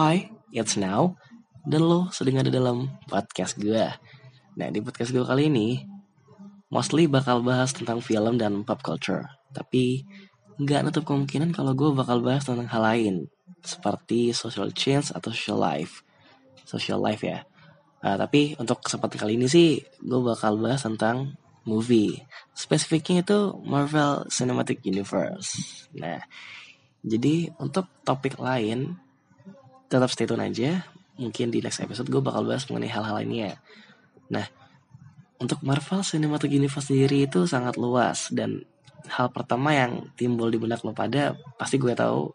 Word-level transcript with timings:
Hi, 0.00 0.32
it's 0.48 0.80
now. 0.80 1.12
Dan 1.60 1.84
lo 1.84 2.08
sedang 2.08 2.40
ada 2.40 2.48
dalam 2.48 2.88
podcast 3.04 3.60
gue. 3.60 3.84
Nah, 4.56 4.68
di 4.72 4.80
podcast 4.80 5.12
gue 5.12 5.20
kali 5.20 5.52
ini, 5.52 5.76
mostly 6.72 7.04
bakal 7.04 7.44
bahas 7.44 7.76
tentang 7.76 8.00
film 8.00 8.40
dan 8.40 8.64
pop 8.64 8.80
culture. 8.80 9.28
Tapi, 9.52 10.00
nggak 10.56 10.88
nutup 10.88 11.04
kemungkinan 11.04 11.52
kalau 11.52 11.76
gue 11.76 11.92
bakal 11.92 12.24
bahas 12.24 12.48
tentang 12.48 12.64
hal 12.72 12.80
lain. 12.80 13.14
Seperti 13.60 14.32
social 14.32 14.72
change 14.72 15.12
atau 15.12 15.36
social 15.36 15.60
life. 15.60 16.00
Social 16.64 16.96
life 16.96 17.20
ya. 17.20 17.44
Uh, 18.00 18.16
tapi 18.16 18.56
untuk 18.56 18.80
kesempatan 18.80 19.20
kali 19.20 19.36
ini 19.36 19.52
sih, 19.52 19.84
gue 20.00 20.20
bakal 20.24 20.56
bahas 20.56 20.80
tentang 20.80 21.36
movie. 21.68 22.16
Spesifiknya 22.56 23.20
itu 23.20 23.52
Marvel 23.68 24.24
Cinematic 24.32 24.80
Universe. 24.80 25.60
Nah, 25.92 26.24
jadi 27.04 27.52
untuk 27.60 27.84
topik 28.00 28.40
lain, 28.40 28.96
tetap 29.90 30.08
stay 30.08 30.24
tune 30.24 30.46
aja. 30.46 30.86
Mungkin 31.18 31.50
di 31.52 31.60
next 31.60 31.82
episode 31.82 32.08
gue 32.08 32.22
bakal 32.22 32.46
bahas 32.46 32.64
mengenai 32.70 32.88
hal-hal 32.88 33.20
lainnya. 33.20 33.58
Nah, 34.30 34.46
untuk 35.42 35.60
Marvel 35.66 36.06
Cinematic 36.06 36.48
Universe 36.48 36.88
sendiri 36.88 37.26
itu 37.26 37.44
sangat 37.44 37.74
luas 37.76 38.30
dan 38.30 38.62
hal 39.10 39.32
pertama 39.34 39.74
yang 39.74 40.12
timbul 40.14 40.52
di 40.52 40.60
benak 40.60 40.84
lo 40.86 40.94
pada 40.94 41.34
pasti 41.58 41.76
gue 41.76 41.92
tahu 41.92 42.30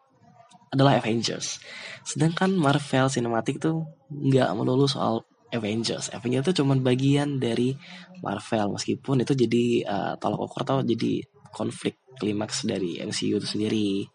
adalah 0.73 0.99
Avengers. 0.99 1.63
Sedangkan 2.03 2.51
Marvel 2.51 3.07
Cinematic 3.07 3.63
tuh 3.63 3.87
nggak 4.11 4.51
melulu 4.57 4.85
soal 4.89 5.23
Avengers. 5.55 6.11
Avengers 6.11 6.51
itu 6.51 6.61
cuma 6.61 6.75
bagian 6.75 7.39
dari 7.39 7.77
Marvel 8.19 8.75
meskipun 8.75 9.23
itu 9.23 9.33
jadi 9.37 9.65
uh, 9.87 10.13
tolak 10.19 10.41
ukur 10.41 10.67
atau 10.67 10.83
jadi 10.83 11.23
konflik 11.55 12.01
klimaks 12.19 12.67
dari 12.67 12.99
MCU 12.99 13.39
itu 13.39 13.47
sendiri. 13.47 14.09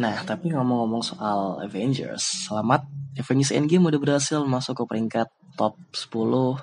Nah, 0.00 0.24
tapi 0.24 0.48
ngomong-ngomong 0.48 1.04
soal 1.04 1.60
Avengers, 1.60 2.48
selamat 2.48 2.88
Avengers 3.20 3.52
Endgame 3.52 3.84
udah 3.84 4.00
berhasil 4.00 4.40
masuk 4.48 4.80
ke 4.80 4.84
peringkat 4.88 5.28
top 5.60 5.76
10 5.92 6.56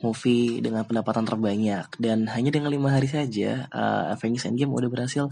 movie 0.00 0.64
dengan 0.64 0.88
pendapatan 0.88 1.28
terbanyak. 1.28 1.92
Dan 2.00 2.32
hanya 2.32 2.48
dengan 2.48 2.72
lima 2.72 2.88
hari 2.88 3.04
saja 3.04 3.68
uh, 3.68 4.16
Avengers 4.16 4.48
Endgame 4.48 4.72
udah 4.72 4.88
berhasil 4.88 5.28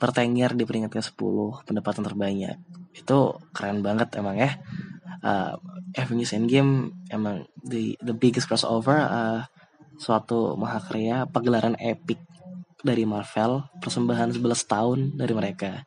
tertengger 0.00 0.56
di 0.56 0.64
peringkat 0.64 0.88
ke 0.88 1.04
10 1.04 1.68
pendapatan 1.68 2.08
terbanyak. 2.08 2.56
Itu 2.96 3.36
keren 3.52 3.84
banget 3.84 4.16
emang 4.16 4.40
ya. 4.40 4.56
Uh, 5.20 5.60
Avengers 5.92 6.32
Endgame 6.32 6.96
emang 7.12 7.44
the 7.60 8.00
the 8.00 8.16
biggest 8.16 8.48
crossover 8.48 8.96
uh, 8.96 9.44
suatu 10.00 10.56
mahakarya 10.56 11.28
pagelaran 11.28 11.76
epic 11.76 12.16
dari 12.80 13.04
Marvel 13.04 13.68
persembahan 13.84 14.32
11 14.32 14.40
tahun 14.64 14.98
dari 15.20 15.36
mereka 15.36 15.84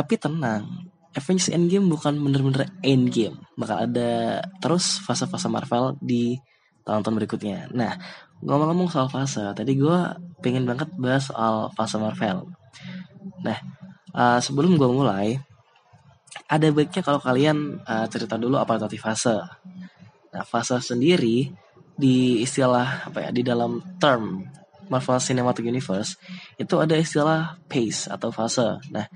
tapi 0.00 0.16
tenang 0.16 0.88
Avengers 1.12 1.52
Endgame 1.52 1.90
bukan 1.92 2.16
bener-bener 2.16 2.70
endgame 2.80 3.36
bakal 3.58 3.84
ada 3.84 4.40
terus 4.62 4.96
fase-fase 5.04 5.50
Marvel 5.52 5.98
di 6.00 6.38
tahun-tahun 6.86 7.16
berikutnya. 7.22 7.58
Nah, 7.70 7.92
ngomong-ngomong 8.40 8.88
soal 8.88 9.06
fase, 9.12 9.42
tadi 9.52 9.76
gue 9.76 9.98
pengen 10.40 10.64
banget 10.64 10.88
bahas 10.96 11.28
soal 11.28 11.68
fase 11.76 12.00
Marvel. 12.00 12.48
Nah, 13.44 13.58
uh, 14.16 14.38
sebelum 14.40 14.80
gue 14.80 14.88
mulai, 14.88 15.36
ada 16.50 16.66
baiknya 16.72 17.02
kalau 17.04 17.20
kalian 17.20 17.78
uh, 17.84 18.06
cerita 18.08 18.40
dulu 18.40 18.58
apa 18.58 18.80
itu 18.80 18.98
fase. 18.98 19.38
Nah, 20.30 20.42
fase 20.46 20.78
sendiri 20.82 21.50
di 21.94 22.40
istilah 22.40 23.12
apa 23.12 23.28
ya 23.28 23.30
di 23.30 23.44
dalam 23.44 23.82
term 24.00 24.46
Marvel 24.90 25.20
Cinematic 25.22 25.62
Universe 25.68 26.16
itu 26.58 26.74
ada 26.80 26.96
istilah 26.98 27.60
pace 27.70 28.10
atau 28.10 28.34
fase. 28.34 28.82
Nah, 28.90 29.06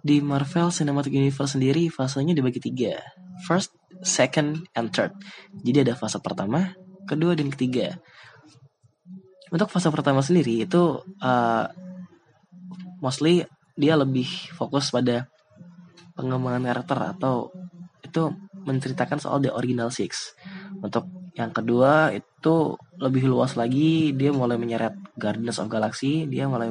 di 0.00 0.24
Marvel 0.24 0.72
Cinematic 0.72 1.12
Universe 1.12 1.56
sendiri 1.56 1.92
fasenya 1.92 2.32
dibagi 2.32 2.60
tiga. 2.60 3.00
First, 3.44 3.76
second, 4.00 4.64
and 4.76 4.92
third. 4.92 5.12
Jadi 5.64 5.88
ada 5.88 5.94
fase 5.96 6.20
pertama, 6.20 6.72
kedua 7.08 7.36
dan 7.36 7.52
ketiga. 7.52 7.96
Untuk 9.50 9.68
fase 9.68 9.90
pertama 9.90 10.22
sendiri 10.22 10.64
itu 10.64 11.00
uh, 11.20 11.64
mostly 13.02 13.44
dia 13.74 13.96
lebih 13.96 14.28
fokus 14.54 14.92
pada 14.92 15.26
pengembangan 16.14 16.68
karakter 16.68 16.98
atau 17.16 17.48
itu 18.04 18.30
menceritakan 18.64 19.18
soal 19.18 19.40
the 19.40 19.50
original 19.52 19.88
six. 19.88 20.36
Untuk 20.80 21.19
yang 21.36 21.50
kedua 21.54 22.10
itu 22.10 22.74
lebih 22.98 23.30
luas 23.30 23.54
lagi, 23.54 24.12
dia 24.16 24.34
mulai 24.34 24.58
menyeret 24.58 24.96
Guardians 25.14 25.62
of 25.62 25.70
Galaxy, 25.70 26.26
dia 26.26 26.50
mulai 26.50 26.68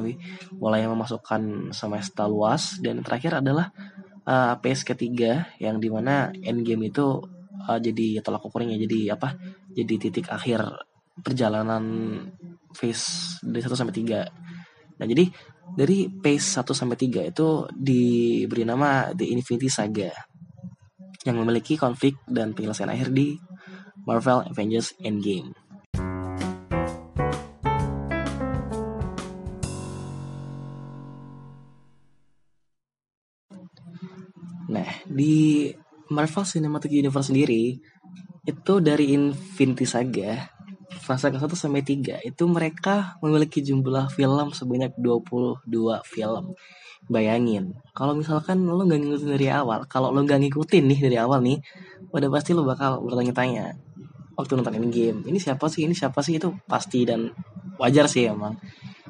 mulai 0.56 0.84
memasukkan 0.84 1.72
semesta 1.72 2.28
luas. 2.28 2.76
Dan 2.78 3.00
terakhir 3.00 3.40
adalah 3.40 3.72
uh, 4.26 4.54
PS 4.60 4.84
ketiga 4.84 5.48
yang 5.58 5.80
di 5.80 5.88
mana 5.88 6.30
Endgame 6.44 6.92
itu 6.92 7.22
uh, 7.66 7.78
jadi 7.80 8.20
tolak 8.24 8.44
ukurnya 8.44 8.78
jadi 8.78 9.18
apa 9.18 9.36
jadi 9.72 9.94
titik 10.00 10.26
akhir 10.30 10.64
perjalanan 11.20 11.84
phase 12.72 13.36
dari 13.44 13.60
1 13.60 13.74
sampai 13.76 13.94
3 13.94 15.00
nah 15.00 15.06
jadi 15.08 15.24
dari 15.76 16.08
phase 16.08 16.62
1 16.62 16.72
sampai 16.76 16.96
3 16.98 17.30
itu 17.30 17.48
diberi 17.72 18.64
nama 18.64 19.12
The 19.12 19.26
Infinity 19.28 19.68
Saga 19.70 20.10
yang 21.28 21.36
memiliki 21.36 21.76
konflik 21.76 22.16
dan 22.24 22.56
penyelesaian 22.56 22.88
akhir 22.88 23.12
di 23.12 23.36
Marvel 24.10 24.42
Avengers 24.50 24.98
Endgame 24.98 25.54
Nah, 34.70 34.86
di 35.06 35.66
Marvel 36.14 36.46
Cinematic 36.46 36.94
Universe 36.94 37.34
sendiri 37.34 37.74
itu 38.46 38.72
dari 38.78 39.14
Infinity 39.14 39.82
Saga 39.82 40.46
fase 41.02 41.26
ke-1 41.30 41.50
sampai 41.58 41.82
3 41.82 42.22
itu 42.22 42.44
mereka 42.46 43.18
memiliki 43.18 43.66
jumlah 43.66 44.10
film 44.14 44.54
sebanyak 44.54 44.94
22 44.94 45.66
film. 46.06 46.54
Bayangin, 47.10 47.74
kalau 47.90 48.14
misalkan 48.14 48.62
lo 48.62 48.78
nggak 48.86 49.00
ngikutin 49.02 49.30
dari 49.34 49.48
awal, 49.50 49.82
kalau 49.90 50.14
lo 50.14 50.22
nggak 50.22 50.46
ngikutin 50.46 50.84
nih 50.86 51.00
dari 51.10 51.16
awal 51.18 51.42
nih, 51.42 51.58
udah 52.14 52.28
pasti 52.30 52.54
lo 52.54 52.62
bakal 52.62 53.02
bertanya-tanya 53.02 53.89
waktu 54.40 54.56
nonton 54.56 54.80
ini 54.80 54.88
game, 54.88 55.20
ini 55.28 55.36
siapa 55.36 55.68
sih, 55.68 55.84
ini 55.84 55.92
siapa 55.92 56.24
sih 56.24 56.40
itu 56.40 56.48
pasti 56.64 57.04
dan 57.04 57.28
wajar 57.76 58.08
sih 58.08 58.28
emang. 58.28 58.56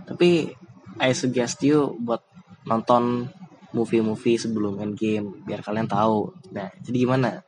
Tapi 0.02 0.50
I 0.98 1.10
suggest 1.14 1.62
you 1.62 1.94
buat 2.02 2.20
nonton 2.66 3.30
movie-movie 3.70 4.36
sebelum 4.36 4.82
Endgame 4.82 5.46
biar 5.46 5.62
kalian 5.62 5.86
tahu. 5.86 6.34
Nah, 6.50 6.69
jadi 6.82 7.06
gimana? 7.06 7.40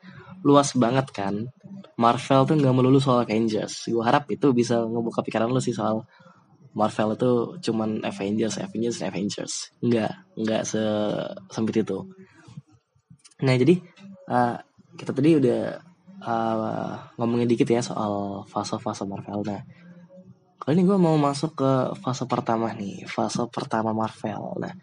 Luas 0.46 0.74
banget 0.78 1.10
kan? 1.10 1.50
Marvel 1.98 2.40
tuh 2.48 2.56
nggak 2.58 2.74
melulu 2.74 2.98
soal 3.02 3.26
Avengers. 3.26 3.90
Gue 3.90 4.02
harap 4.02 4.30
itu 4.30 4.50
bisa 4.54 4.82
ngebuka 4.82 5.22
pikiran 5.22 5.50
lu 5.50 5.60
sih 5.60 5.74
soal 5.74 6.06
Marvel 6.72 7.14
itu 7.14 7.32
cuman 7.68 8.00
Avengers, 8.00 8.56
Avengers, 8.56 9.04
Avengers. 9.04 9.54
Enggak, 9.84 10.24
enggak 10.38 10.62
se 10.64 10.82
sempit 11.52 11.84
itu. 11.84 12.08
Nah, 13.44 13.54
jadi 13.58 13.76
uh, 14.30 14.56
kita 14.96 15.12
tadi 15.12 15.36
udah 15.36 15.91
uh, 16.22 17.12
ngomongin 17.18 17.50
dikit 17.50 17.66
ya 17.66 17.82
soal 17.82 18.46
fase-fase 18.46 19.02
Marvel. 19.04 19.42
Nah, 19.42 19.62
kali 20.62 20.78
ini 20.78 20.82
gue 20.86 20.98
mau 20.98 21.18
masuk 21.18 21.58
ke 21.58 21.70
fase 21.98 22.24
pertama 22.30 22.70
nih, 22.72 23.04
fase 23.10 23.42
pertama 23.50 23.90
Marvel. 23.90 24.62
Nah, 24.62 24.74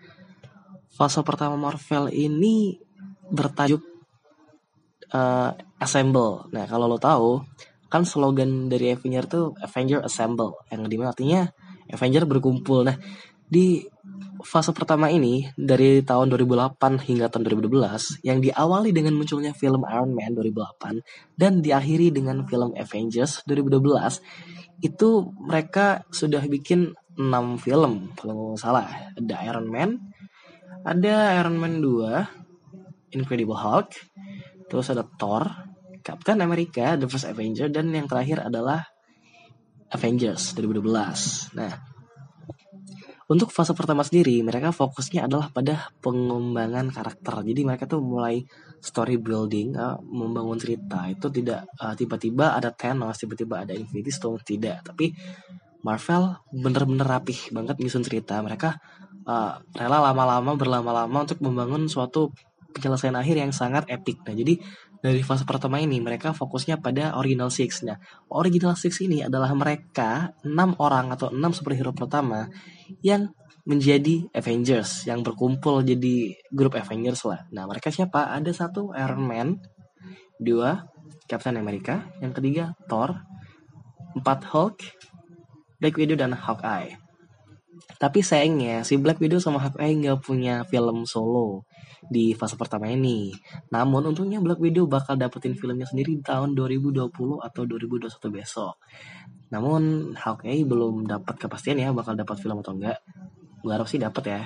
fase 0.91 1.23
pertama 1.23 1.55
Marvel 1.55 2.11
ini 2.11 2.75
bertajuk 3.31 3.79
uh, 5.15 5.55
Assemble. 5.79 6.51
Nah, 6.51 6.67
kalau 6.67 6.91
lo 6.91 6.99
tahu, 6.99 7.39
kan 7.87 8.03
slogan 8.03 8.67
dari 8.67 8.91
Avenger 8.93 9.25
tuh 9.25 9.55
Avenger 9.63 10.03
Assemble, 10.03 10.59
yang 10.69 10.85
di 10.85 10.95
mana 10.99 11.15
artinya 11.15 11.47
Avenger 11.89 12.27
berkumpul. 12.27 12.85
Nah, 12.85 12.99
di 13.49 13.81
fase 14.41 14.71
pertama 14.71 15.11
ini 15.11 15.51
dari 15.55 16.03
tahun 16.03 16.31
2008 16.31 17.05
hingga 17.05 17.27
tahun 17.27 17.43
2012 17.47 18.23
yang 18.23 18.39
diawali 18.39 18.89
dengan 18.95 19.15
munculnya 19.15 19.51
film 19.51 19.83
Iron 19.87 20.15
Man 20.15 20.35
2008 20.35 21.35
dan 21.35 21.59
diakhiri 21.59 22.11
dengan 22.11 22.47
film 22.47 22.71
Avengers 22.75 23.43
2012 23.45 24.83
itu 24.85 25.09
mereka 25.37 26.07
sudah 26.09 26.39
bikin 26.47 26.95
6 27.19 27.63
film 27.63 28.15
kalau 28.15 28.55
nggak 28.55 28.59
salah 28.63 28.87
ada 29.15 29.35
Iron 29.43 29.67
Man 29.67 30.09
ada 30.87 31.35
Iron 31.35 31.59
Man 31.59 31.83
2, 31.83 33.11
Incredible 33.11 33.59
Hulk, 33.59 33.99
terus 34.71 34.87
ada 34.87 35.03
Thor, 35.03 35.43
Captain 35.99 36.39
America, 36.39 36.95
The 36.95 37.07
First 37.09 37.27
Avenger, 37.27 37.67
dan 37.67 37.91
yang 37.91 38.07
terakhir 38.07 38.47
adalah 38.47 38.87
Avengers 39.91 40.55
2012. 40.55 41.57
Nah, 41.57 41.73
untuk 43.29 43.53
fase 43.53 43.77
pertama 43.77 44.01
sendiri, 44.01 44.41
mereka 44.41 44.73
fokusnya 44.73 45.29
adalah 45.29 45.53
pada 45.53 45.93
pengembangan 46.01 46.89
karakter. 46.89 47.45
Jadi 47.45 47.61
mereka 47.61 47.85
tuh 47.85 48.01
mulai 48.01 48.41
story 48.81 49.21
building, 49.21 49.77
uh, 49.77 50.01
membangun 50.01 50.57
cerita. 50.57 51.05
Itu 51.05 51.29
tidak 51.29 51.69
tiba 51.93 52.17
tiba-tiba 52.17 52.57
ada 52.57 52.73
Thanos, 52.73 53.21
tiba-tiba 53.21 53.61
ada 53.61 53.77
Infinity 53.77 54.09
Stone, 54.09 54.41
tidak. 54.41 54.81
Tapi 54.81 55.13
Marvel 55.85 56.41
bener-bener 56.49 57.05
rapih 57.05 57.53
banget 57.53 57.77
nyusun 57.77 58.01
cerita. 58.01 58.41
Mereka 58.41 58.81
uh, 59.29 59.61
rela 59.77 60.01
lama-lama 60.09 60.57
berlama-lama 60.57 61.29
untuk 61.29 61.37
membangun 61.45 61.85
suatu 61.85 62.33
penyelesaian 62.73 63.13
akhir 63.13 63.37
yang 63.37 63.53
sangat 63.53 63.85
epic. 63.93 64.25
Nah, 64.25 64.33
jadi 64.33 64.57
dari 64.99 65.21
fase 65.21 65.45
pertama 65.45 65.77
ini 65.77 66.01
mereka 66.01 66.33
fokusnya 66.33 66.81
pada 66.81 67.13
original 67.13 67.53
six. 67.53 67.85
Nah, 67.85 68.01
original 68.33 68.73
six 68.73 69.05
ini 69.05 69.21
adalah 69.21 69.53
mereka 69.53 70.33
enam 70.41 70.73
orang 70.81 71.13
atau 71.13 71.29
enam 71.29 71.53
superhero 71.53 71.93
pertama 71.93 72.49
yang 73.05 73.31
menjadi 73.69 74.25
Avengers 74.33 75.05
yang 75.05 75.21
berkumpul 75.21 75.85
jadi 75.85 76.33
grup 76.49 76.73
Avengers 76.73 77.21
lah. 77.27 77.45
Nah, 77.53 77.69
mereka 77.69 77.93
siapa? 77.93 78.33
Ada 78.33 78.49
satu 78.49 78.95
Iron 78.97 79.23
Man, 79.25 79.61
dua 80.41 80.89
Captain 81.29 81.53
America, 81.59 82.09
yang 82.17 82.33
ketiga 82.33 82.73
Thor, 82.89 83.13
empat 84.17 84.49
Hulk, 84.49 84.77
Black 85.77 85.95
Widow 85.95 86.17
dan 86.17 86.33
Hawkeye. 86.33 86.97
Tapi 87.99 88.19
sayangnya 88.23 88.81
si 88.87 88.95
Black 88.97 89.21
Widow 89.21 89.37
sama 89.37 89.59
Hawkeye 89.61 89.95
nggak 90.01 90.19
punya 90.23 90.63
film 90.65 91.03
solo 91.03 91.67
di 92.09 92.33
fase 92.33 92.55
pertama 92.55 92.87
ini. 92.89 93.31
Namun 93.69 94.09
untungnya 94.09 94.41
Black 94.41 94.59
Widow 94.59 94.87
bakal 94.87 95.19
dapetin 95.19 95.53
filmnya 95.53 95.85
sendiri 95.85 96.17
di 96.17 96.23
tahun 96.23 96.55
2020 96.57 97.11
atau 97.43 97.61
2021 97.67 98.09
besok. 98.33 98.75
Namun 99.49 100.13
Hawkeye 100.13 100.65
belum 100.65 101.09
dapat 101.09 101.35
kepastian 101.41 101.81
ya 101.81 101.89
bakal 101.93 102.13
dapat 102.13 102.37
film 102.37 102.61
atau 102.61 102.77
enggak. 102.77 103.01
Gue 103.61 103.71
harap 103.73 103.89
sih 103.89 103.99
dapat 104.01 104.23
ya. 104.25 104.41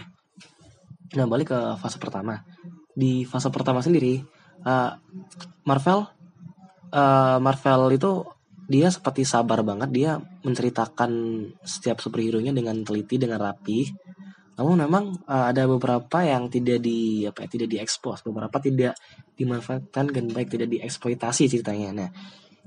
Nah 1.19 1.25
balik 1.29 1.53
ke 1.53 1.59
fase 1.77 1.99
pertama. 1.99 2.41
Di 2.93 3.25
fase 3.25 3.49
pertama 3.49 3.81
sendiri, 3.81 4.21
uh, 4.65 4.91
Marvel, 5.65 6.07
uh, 6.93 7.37
Marvel 7.41 7.81
itu 7.93 8.11
dia 8.63 8.87
seperti 8.87 9.27
sabar 9.27 9.59
banget 9.59 9.91
dia 9.91 10.11
menceritakan 10.47 11.11
setiap 11.67 11.99
superhero-nya 11.99 12.55
dengan 12.55 12.79
teliti 12.87 13.19
dengan 13.19 13.43
rapi 13.43 13.91
namun 14.53 14.85
memang 14.85 15.03
uh, 15.25 15.49
ada 15.49 15.65
beberapa 15.65 16.21
yang 16.21 16.45
tidak 16.45 16.77
di 16.85 17.25
apa 17.25 17.45
ya, 17.45 17.47
tidak 17.49 17.69
diekspos, 17.73 18.21
beberapa 18.21 18.61
tidak 18.61 18.93
dimanfaatkan 19.33 20.13
dengan 20.13 20.29
baik, 20.37 20.53
tidak 20.53 20.69
dieksploitasi 20.77 21.49
ceritanya. 21.49 21.89
Nah, 21.89 22.09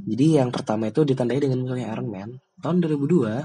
jadi 0.04 0.44
yang 0.44 0.50
pertama 0.52 0.92
itu 0.92 1.06
ditandai 1.06 1.40
dengan 1.40 1.64
munculnya 1.64 1.92
Iron 1.92 2.08
Man 2.12 2.30
tahun 2.60 2.84
2002 2.84 2.92
uh, 2.92 3.40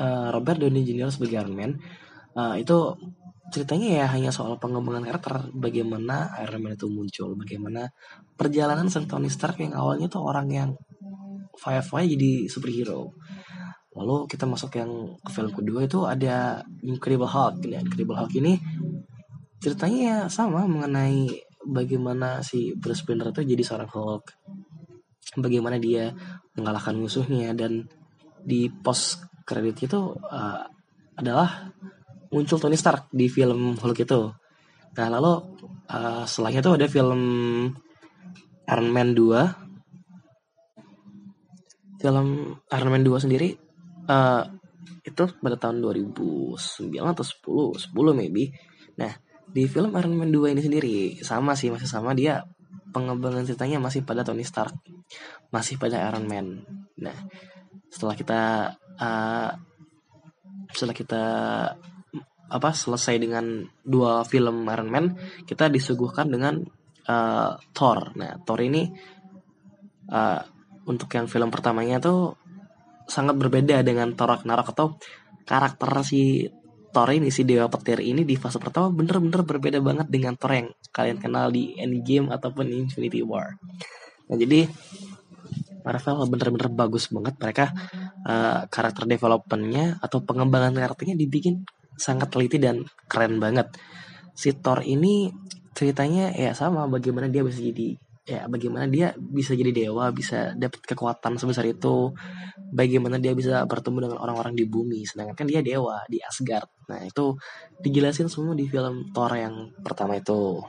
eh, 0.00 0.28
Robert 0.34 0.58
Downey 0.60 0.84
Jr. 0.84 1.08
sebagai 1.08 1.36
Iron 1.40 1.56
Man 1.56 1.70
uh, 2.36 2.54
itu 2.60 2.92
ceritanya 3.52 4.04
ya 4.04 4.06
hanya 4.10 4.30
soal 4.34 4.58
pengembangan 4.58 5.04
karakter 5.06 5.34
bagaimana 5.54 6.34
Iron 6.44 6.60
Man 6.60 6.76
itu 6.76 6.90
muncul 6.90 7.38
bagaimana 7.38 7.88
perjalanan 8.36 8.92
sang 8.92 9.08
Tony 9.08 9.32
Stark 9.32 9.60
yang 9.62 9.72
awalnya 9.72 10.10
tuh 10.10 10.24
orang 10.24 10.48
yang 10.50 10.70
fire-fire 11.54 12.10
jadi 12.10 12.50
superhero 12.50 13.14
Lalu 13.94 14.26
kita 14.26 14.44
masuk 14.44 14.74
yang 14.74 14.90
ke 15.22 15.30
film 15.30 15.54
kedua 15.54 15.86
itu 15.86 16.02
ada 16.02 16.66
Incredible 16.82 17.30
Hulk. 17.30 17.62
Nah, 17.70 17.78
Incredible 17.78 18.18
Hulk 18.18 18.32
ini 18.42 18.58
ceritanya 19.62 20.00
ya 20.02 20.18
sama 20.26 20.66
mengenai 20.66 21.30
bagaimana 21.64 22.42
si 22.42 22.74
Bruce 22.74 23.06
Banner 23.06 23.30
itu 23.30 23.46
jadi 23.46 23.62
seorang 23.62 23.88
Hulk. 23.88 24.24
Bagaimana 25.36 25.78
dia 25.78 26.14
mengalahkan 26.54 26.98
musuhnya. 26.98 27.54
Dan 27.54 27.86
di 28.44 28.70
post 28.70 29.22
kredit 29.44 29.86
itu 29.86 30.00
uh, 30.14 30.62
adalah 31.14 31.70
muncul 32.34 32.58
Tony 32.58 32.78
Stark 32.78 33.10
di 33.14 33.30
film 33.30 33.78
Hulk 33.78 33.98
itu. 34.02 34.22
Nah, 34.94 35.08
lalu 35.10 35.32
uh, 35.90 36.22
setelahnya 36.26 36.62
itu 36.62 36.72
ada 36.74 36.86
film 36.86 37.22
Iron 38.64 38.88
Man 38.88 39.12
2 39.12 39.64
film 42.04 42.60
Iron 42.68 42.90
Man 42.92 43.00
2 43.00 43.24
sendiri 43.24 43.56
uh, 44.12 44.44
itu 45.04 45.24
pada 45.40 45.56
tahun 45.56 45.80
2009 45.80 47.00
atau 47.00 47.24
10 47.24 47.92
10 47.92 48.12
maybe. 48.12 48.52
Nah 49.00 49.12
di 49.48 49.64
film 49.64 49.96
Iron 49.96 50.16
Man 50.16 50.28
2 50.28 50.52
ini 50.52 50.60
sendiri 50.60 50.96
sama 51.24 51.56
sih 51.56 51.72
masih 51.72 51.88
sama. 51.88 52.12
Dia 52.12 52.44
pengembangan 52.94 53.42
ceritanya 53.42 53.82
masih 53.82 54.06
pada 54.06 54.22
Tony 54.22 54.46
Stark. 54.46 54.78
Masih 55.50 55.74
pada 55.74 55.98
Iron 56.06 56.30
Man. 56.30 56.62
Nah 57.02 57.18
setelah 57.90 58.14
kita 58.14 58.40
uh, 58.78 59.50
setelah 60.70 60.94
kita 60.94 61.24
apa 62.44 62.70
selesai 62.70 63.18
dengan 63.18 63.66
dua 63.82 64.22
film 64.22 64.62
Iron 64.70 64.90
Man 64.90 65.18
kita 65.42 65.66
disuguhkan 65.66 66.30
dengan 66.30 66.62
uh, 67.10 67.58
Thor. 67.74 68.14
Nah 68.14 68.38
Thor 68.46 68.62
ini 68.62 68.86
uh, 70.10 70.40
untuk 70.86 71.10
yang 71.16 71.26
film 71.26 71.50
pertamanya 71.50 71.98
tuh 71.98 72.36
sangat 73.04 73.36
berbeda 73.36 73.84
dengan 73.84 74.16
Thor 74.16 74.32
Ragnarok 74.32 74.72
atau 74.72 74.86
karakter 75.44 75.90
si 76.04 76.48
Thor 76.94 77.10
ini 77.10 77.28
si 77.28 77.44
Dewa 77.44 77.68
Petir 77.68 78.00
ini 78.00 78.22
di 78.24 78.38
fase 78.38 78.62
pertama 78.62 78.88
bener-bener 78.88 79.44
berbeda 79.44 79.78
banget 79.82 80.08
dengan 80.08 80.38
Thor 80.38 80.52
yang 80.54 80.68
kalian 80.94 81.18
kenal 81.18 81.50
di 81.50 81.74
Endgame 81.74 82.30
ataupun 82.30 82.70
Infinity 82.70 83.20
War. 83.26 83.58
Nah 84.30 84.36
jadi 84.38 84.70
Marvel 85.84 86.16
bener-bener 86.32 86.70
bagus 86.72 87.12
banget 87.12 87.34
mereka 87.36 87.64
uh, 88.24 88.64
karakter 88.72 89.04
developmentnya 89.04 90.00
atau 90.00 90.24
pengembangan 90.24 90.72
karakternya 90.72 91.18
dibikin 91.18 91.66
sangat 91.98 92.32
teliti 92.32 92.56
dan 92.56 92.88
keren 93.10 93.36
banget. 93.36 93.68
Si 94.32 94.56
Thor 94.56 94.80
ini 94.80 95.28
ceritanya 95.74 96.32
ya 96.32 96.56
sama 96.56 96.88
bagaimana 96.88 97.28
dia 97.28 97.44
bisa 97.44 97.60
jadi 97.60 97.98
ya 98.24 98.48
bagaimana 98.48 98.88
dia 98.88 99.12
bisa 99.20 99.52
jadi 99.52 99.68
dewa 99.68 100.08
bisa 100.08 100.56
dapat 100.56 100.80
kekuatan 100.80 101.36
sebesar 101.36 101.68
itu. 101.68 102.12
Bagaimana 102.74 103.20
dia 103.20 103.36
bisa 103.36 103.62
bertemu 103.68 104.08
dengan 104.08 104.18
orang-orang 104.18 104.56
di 104.56 104.64
bumi 104.64 105.04
sedangkan 105.04 105.36
kan 105.36 105.46
dia 105.46 105.60
dewa 105.60 106.00
di 106.08 106.18
Asgard. 106.24 106.66
Nah 106.88 107.04
itu 107.04 107.36
dijelasin 107.84 108.32
semua 108.32 108.56
di 108.56 108.64
film 108.66 109.12
Thor 109.12 109.30
yang 109.36 109.76
pertama 109.84 110.16
itu. 110.16 110.64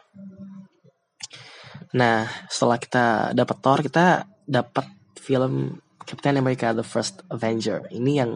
Nah 1.96 2.28
setelah 2.52 2.78
kita 2.78 3.06
dapat 3.32 3.58
Thor 3.64 3.80
kita 3.80 4.06
dapat 4.46 4.86
film 5.16 5.80
Captain 6.06 6.38
America 6.38 6.76
The 6.76 6.86
First 6.86 7.26
Avenger. 7.32 7.88
Ini 7.90 8.12
yang 8.22 8.32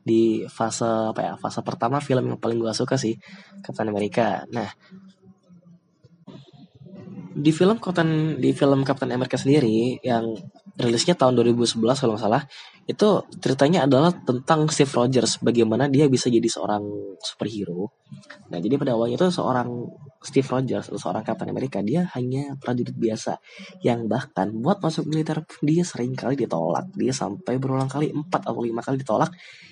di 0.00 0.48
fase 0.48 1.12
apa 1.12 1.20
ya 1.20 1.32
fase 1.36 1.60
pertama 1.60 2.00
film 2.00 2.32
yang 2.32 2.40
paling 2.40 2.56
gue 2.56 2.72
suka 2.72 2.96
sih 2.96 3.18
Captain 3.60 3.90
America. 3.92 4.48
Nah 4.48 4.70
di 7.40 7.50
film 7.50 7.80
Captain 7.80 8.36
di 8.36 8.52
film 8.52 8.84
Captain 8.84 9.10
America 9.10 9.40
sendiri 9.40 9.96
yang 10.04 10.36
rilisnya 10.76 11.16
tahun 11.16 11.36
2011 11.40 11.76
kalau 11.76 12.16
nggak 12.16 12.24
salah 12.24 12.44
itu 12.88 13.08
ceritanya 13.38 13.86
adalah 13.86 14.10
tentang 14.12 14.66
Steve 14.72 14.90
Rogers 14.90 15.38
bagaimana 15.44 15.86
dia 15.86 16.10
bisa 16.10 16.26
jadi 16.26 16.44
seorang 16.44 16.82
superhero. 17.22 17.94
Nah 18.50 18.58
jadi 18.58 18.74
pada 18.80 18.98
awalnya 18.98 19.20
itu 19.20 19.28
seorang 19.30 19.68
Steve 20.20 20.48
Rogers 20.48 20.90
atau 20.90 20.98
seorang 20.98 21.22
Captain 21.22 21.48
America 21.48 21.78
dia 21.80 22.08
hanya 22.18 22.58
prajurit 22.58 22.96
biasa 22.96 23.38
yang 23.86 24.10
bahkan 24.10 24.50
buat 24.58 24.82
masuk 24.82 25.06
militer 25.06 25.44
dia 25.62 25.86
sering 25.86 26.18
kali 26.18 26.34
ditolak 26.34 26.90
dia 26.98 27.14
sampai 27.14 27.56
berulang 27.62 27.88
kali 27.88 28.10
empat 28.10 28.48
atau 28.48 28.60
lima 28.60 28.82
kali 28.82 29.00
ditolak 29.00 29.30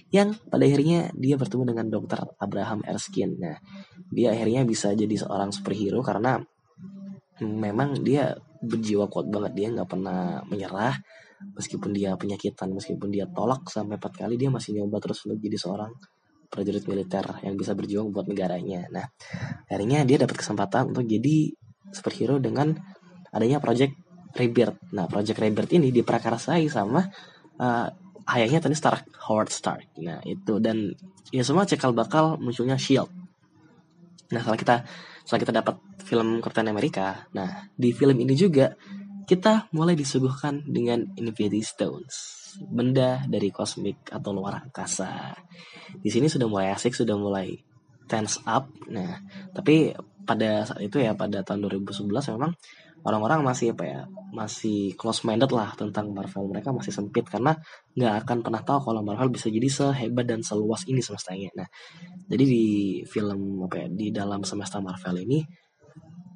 yang 0.09 0.33
pada 0.49 0.65
akhirnya 0.65 1.13
dia 1.13 1.37
bertemu 1.37 1.75
dengan 1.75 1.87
Dr. 1.93 2.39
Abraham 2.41 2.81
Erskine. 2.87 3.35
Nah 3.37 3.57
dia 4.09 4.33
akhirnya 4.33 4.63
bisa 4.65 4.95
jadi 4.95 5.13
seorang 5.19 5.51
superhero 5.53 6.01
karena 6.01 6.39
memang 7.45 7.99
dia 8.03 8.35
berjiwa 8.59 9.07
kuat 9.07 9.31
banget 9.31 9.53
dia 9.55 9.69
nggak 9.75 9.89
pernah 9.89 10.43
menyerah. 10.47 10.95
Meskipun 11.55 11.95
dia 11.95 12.19
penyakitan 12.19 12.75
meskipun 12.75 13.15
dia 13.15 13.31
tolak 13.31 13.71
sampai 13.71 13.95
empat 13.95 14.27
kali 14.27 14.35
dia 14.35 14.51
masih 14.51 14.75
nyoba 14.75 14.99
terus 14.99 15.23
untuk 15.23 15.39
jadi 15.39 15.55
seorang 15.55 15.95
prajurit 16.51 16.83
militer 16.91 17.23
yang 17.47 17.55
bisa 17.55 17.79
berjuang 17.79 18.11
buat 18.11 18.27
negaranya. 18.27 18.91
Nah 18.91 19.07
akhirnya 19.71 20.03
dia 20.03 20.19
dapat 20.19 20.43
kesempatan 20.43 20.91
untuk 20.91 21.07
jadi 21.07 21.55
superhero 21.95 22.43
dengan 22.43 22.75
adanya 23.31 23.63
project 23.63 23.95
Rebirth. 24.35 24.91
Nah 24.91 25.07
project 25.07 25.39
Rebirth 25.39 25.71
ini 25.79 25.95
diprakarsai 25.95 26.67
sama 26.67 27.07
uh, 27.63 27.87
ayahnya 28.35 28.59
tadi 28.59 28.75
Stark 28.75 29.07
Howard 29.31 29.55
Stark. 29.55 29.95
Nah 30.03 30.19
itu. 30.27 30.59
Dan 30.59 30.91
ya 31.33 31.45
semua 31.45 31.69
cekal 31.69 31.93
bakal 31.93 32.41
munculnya 32.41 32.81
Shield 32.81 33.09
nah 34.29 34.45
setelah 34.45 34.61
kita 34.61 34.77
setelah 35.29 35.45
kita 35.45 35.55
dapat 35.61 35.77
film 36.09 36.41
Captain 36.41 36.73
America. 36.73 37.29
Nah, 37.37 37.69
di 37.77 37.93
film 37.93 38.17
ini 38.17 38.33
juga 38.33 38.73
kita 39.29 39.69
mulai 39.77 39.93
disuguhkan 39.93 40.65
dengan 40.65 41.05
Infinity 41.21 41.61
Stones, 41.61 42.49
benda 42.65 43.21
dari 43.29 43.53
kosmik 43.53 44.09
atau 44.09 44.33
luar 44.33 44.65
angkasa. 44.65 45.37
Di 46.01 46.09
sini 46.09 46.33
sudah 46.33 46.49
mulai 46.49 46.73
asik, 46.73 46.97
sudah 46.97 47.13
mulai 47.21 47.61
tense 48.09 48.41
up. 48.49 48.73
Nah, 48.89 49.21
tapi 49.53 49.93
pada 50.25 50.65
saat 50.65 50.81
itu 50.81 50.97
ya 50.97 51.13
pada 51.13 51.45
tahun 51.45 51.61
2011 51.85 52.09
memang 52.33 52.57
orang-orang 53.07 53.47
masih 53.47 53.75
apa 53.75 53.85
ya 53.87 54.01
masih 54.35 54.93
close 54.99 55.25
minded 55.25 55.49
lah 55.55 55.73
tentang 55.79 56.13
Marvel 56.13 56.51
mereka 56.51 56.75
masih 56.75 56.93
sempit 56.93 57.25
karena 57.25 57.57
nggak 57.97 58.27
akan 58.27 58.39
pernah 58.45 58.63
tahu 58.63 58.91
kalau 58.93 59.01
Marvel 59.01 59.33
bisa 59.33 59.49
jadi 59.49 59.69
sehebat 59.71 60.27
dan 60.29 60.45
seluas 60.45 60.85
ini 60.91 61.01
semestanya. 61.01 61.49
Nah, 61.57 61.69
jadi 62.29 62.45
di 62.45 62.67
film 63.09 63.65
apa 63.65 63.85
ya 63.85 63.89
di 63.89 64.13
dalam 64.13 64.45
semesta 64.45 64.83
Marvel 64.83 65.25
ini 65.25 65.41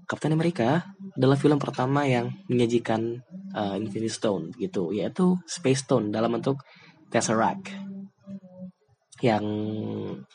Captain 0.08 0.34
America 0.34 0.82
adalah 1.16 1.36
film 1.40 1.56
pertama 1.56 2.04
yang 2.04 2.28
menyajikan 2.50 3.22
uh, 3.56 3.76
Infinity 3.80 4.12
Stone 4.12 4.52
gitu, 4.60 4.92
yaitu 4.92 5.40
Space 5.48 5.88
Stone 5.88 6.12
dalam 6.12 6.36
bentuk 6.36 6.60
Tesseract. 7.08 7.92
yang 9.22 9.46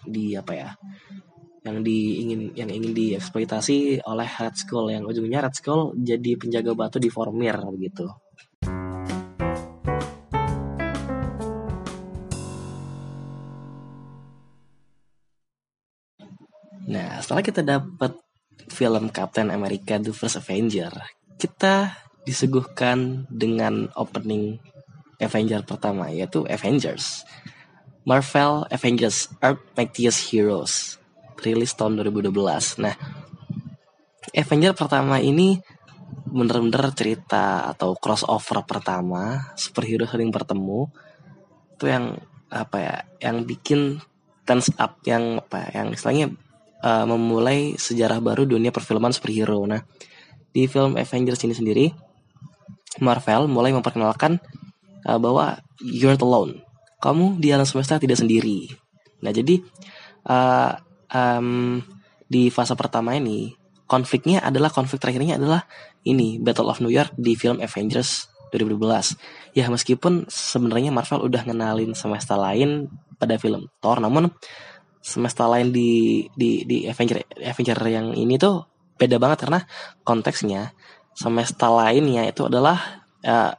di 0.07 0.31
apa 0.31 0.53
ya 0.55 0.69
yang 1.67 1.83
diingin 1.83 2.55
yang 2.55 2.71
ingin 2.71 2.95
dieksploitasi 2.95 4.07
oleh 4.07 4.29
Red 4.39 4.55
Skull 4.55 4.87
yang 4.95 5.03
ujungnya 5.03 5.43
Red 5.43 5.59
Skull 5.59 5.91
jadi 5.99 6.39
penjaga 6.39 6.71
batu 6.71 6.95
di 6.95 7.11
Formir 7.11 7.59
begitu. 7.67 8.07
Nah, 16.87 17.19
setelah 17.19 17.43
kita 17.43 17.61
dapat 17.67 18.15
film 18.71 19.11
Captain 19.11 19.51
America 19.51 19.99
The 19.99 20.15
First 20.15 20.39
Avenger, 20.39 20.95
kita 21.35 21.99
disuguhkan 22.23 23.27
dengan 23.27 23.91
opening 23.99 24.55
Avenger 25.19 25.67
pertama 25.67 26.07
yaitu 26.15 26.47
Avengers. 26.47 27.27
Marvel 28.07 28.63
Avengers 28.71 29.27
Earth 29.43 29.59
Mightiest 29.75 30.31
Heroes 30.31 30.96
rilis 31.41 31.73
tahun 31.73 31.99
2012. 32.01 32.33
Nah, 32.83 32.95
Avenger 34.33 34.73
pertama 34.77 35.17
ini 35.21 35.57
bener-bener 36.27 36.91
cerita 36.91 37.67
atau 37.71 37.95
crossover 37.95 38.63
pertama 38.67 39.51
superhero 39.55 40.03
saling 40.03 40.27
bertemu 40.27 40.91
itu 41.75 41.85
yang 41.87 42.19
apa 42.51 42.77
ya 42.79 42.95
yang 43.23 43.47
bikin 43.47 43.99
tense 44.43 44.71
up 44.79 44.99
yang 45.07 45.39
apa 45.39 45.71
yang 45.71 45.91
istilahnya 45.91 46.31
uh, 46.83 47.03
memulai 47.07 47.75
sejarah 47.79 48.19
baru 48.19 48.43
dunia 48.47 48.75
perfilman 48.75 49.15
superhero. 49.15 49.63
Nah, 49.63 49.83
di 50.51 50.67
film 50.67 50.95
Avengers 50.99 51.43
ini 51.43 51.55
sendiri 51.55 51.85
Marvel 52.99 53.47
mulai 53.47 53.71
memperkenalkan 53.75 54.39
uh, 55.07 55.19
bahwa 55.19 55.59
you're 55.79 56.17
alone 56.19 56.67
kamu 56.97 57.37
di 57.37 57.53
alam 57.53 57.65
semesta 57.65 58.01
tidak 58.01 58.17
sendiri. 58.17 58.73
Nah 59.21 59.29
jadi 59.29 59.61
uh, 60.25 60.71
um, 61.11 61.79
di 62.27 62.51
fase 62.51 62.75
pertama 62.75 63.15
ini 63.15 63.55
konfliknya 63.87 64.43
adalah 64.43 64.67
konflik 64.67 64.99
terakhirnya 64.99 65.39
adalah 65.39 65.63
ini 66.03 66.37
Battle 66.39 66.67
of 66.67 66.83
New 66.83 66.91
York 66.91 67.15
di 67.15 67.39
film 67.39 67.63
Avengers 67.63 68.27
2012. 68.51 69.55
Ya 69.55 69.67
meskipun 69.67 70.27
sebenarnya 70.27 70.91
Marvel 70.91 71.27
udah 71.27 71.43
ngenalin 71.47 71.91
semesta 71.95 72.35
lain 72.39 72.91
pada 73.19 73.35
film 73.39 73.67
Thor, 73.79 73.99
namun 73.99 74.31
semesta 75.03 75.47
lain 75.47 75.71
di 75.71 76.23
di 76.35 76.67
di 76.67 76.83
Avenger 76.87 77.23
Avenger 77.39 77.79
yang 77.87 78.11
ini 78.11 78.35
tuh 78.35 78.67
beda 78.99 79.21
banget 79.21 79.47
karena 79.47 79.63
konteksnya 80.03 80.75
semesta 81.15 81.71
lainnya 81.71 82.27
itu 82.27 82.45
adalah 82.45 83.07
uh, 83.23 83.53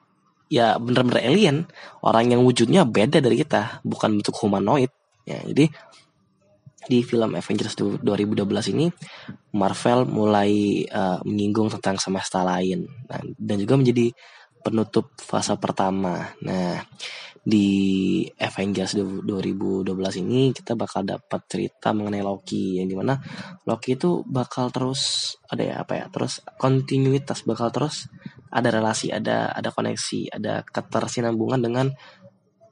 ya 0.53 0.77
bener-bener 0.77 1.25
alien 1.25 1.57
orang 2.05 2.33
yang 2.33 2.41
wujudnya 2.45 2.85
beda 2.85 3.21
dari 3.21 3.41
kita 3.41 3.81
bukan 3.85 4.21
bentuk 4.21 4.35
humanoid 4.41 4.93
ya 5.25 5.41
jadi 5.45 5.69
di 6.87 7.03
film 7.03 7.35
Avengers 7.35 7.75
2012 7.75 8.73
ini 8.77 8.87
Marvel 9.59 10.07
mulai 10.07 10.85
uh, 10.87 11.19
menyinggung 11.27 11.75
tentang 11.75 11.99
semesta 11.99 12.47
lain 12.47 12.87
nah, 13.11 13.23
dan 13.35 13.57
juga 13.59 13.75
menjadi 13.75 14.15
penutup 14.63 15.15
fase 15.17 15.55
pertama. 15.57 16.35
Nah, 16.45 16.83
di 17.49 18.21
Avengers 18.37 18.99
2012 19.25 19.89
ini 20.21 20.53
kita 20.53 20.77
bakal 20.77 21.09
dapat 21.09 21.41
cerita 21.49 21.97
mengenai 21.97 22.21
Loki 22.21 22.77
yang 22.77 22.91
di 22.91 22.97
mana 22.99 23.17
Loki 23.65 23.97
itu 23.97 24.21
bakal 24.29 24.69
terus 24.69 25.33
ada 25.49 25.65
ya 25.65 25.75
apa 25.81 25.97
ya 25.97 26.07
terus 26.13 26.45
kontinuitas 26.61 27.49
bakal 27.49 27.73
terus 27.73 28.13
ada 28.53 28.69
relasi, 28.69 29.09
ada 29.09 29.49
ada 29.53 29.73
koneksi, 29.73 30.37
ada 30.37 30.61
ketersinambungan 30.69 31.61
dengan 31.65 31.87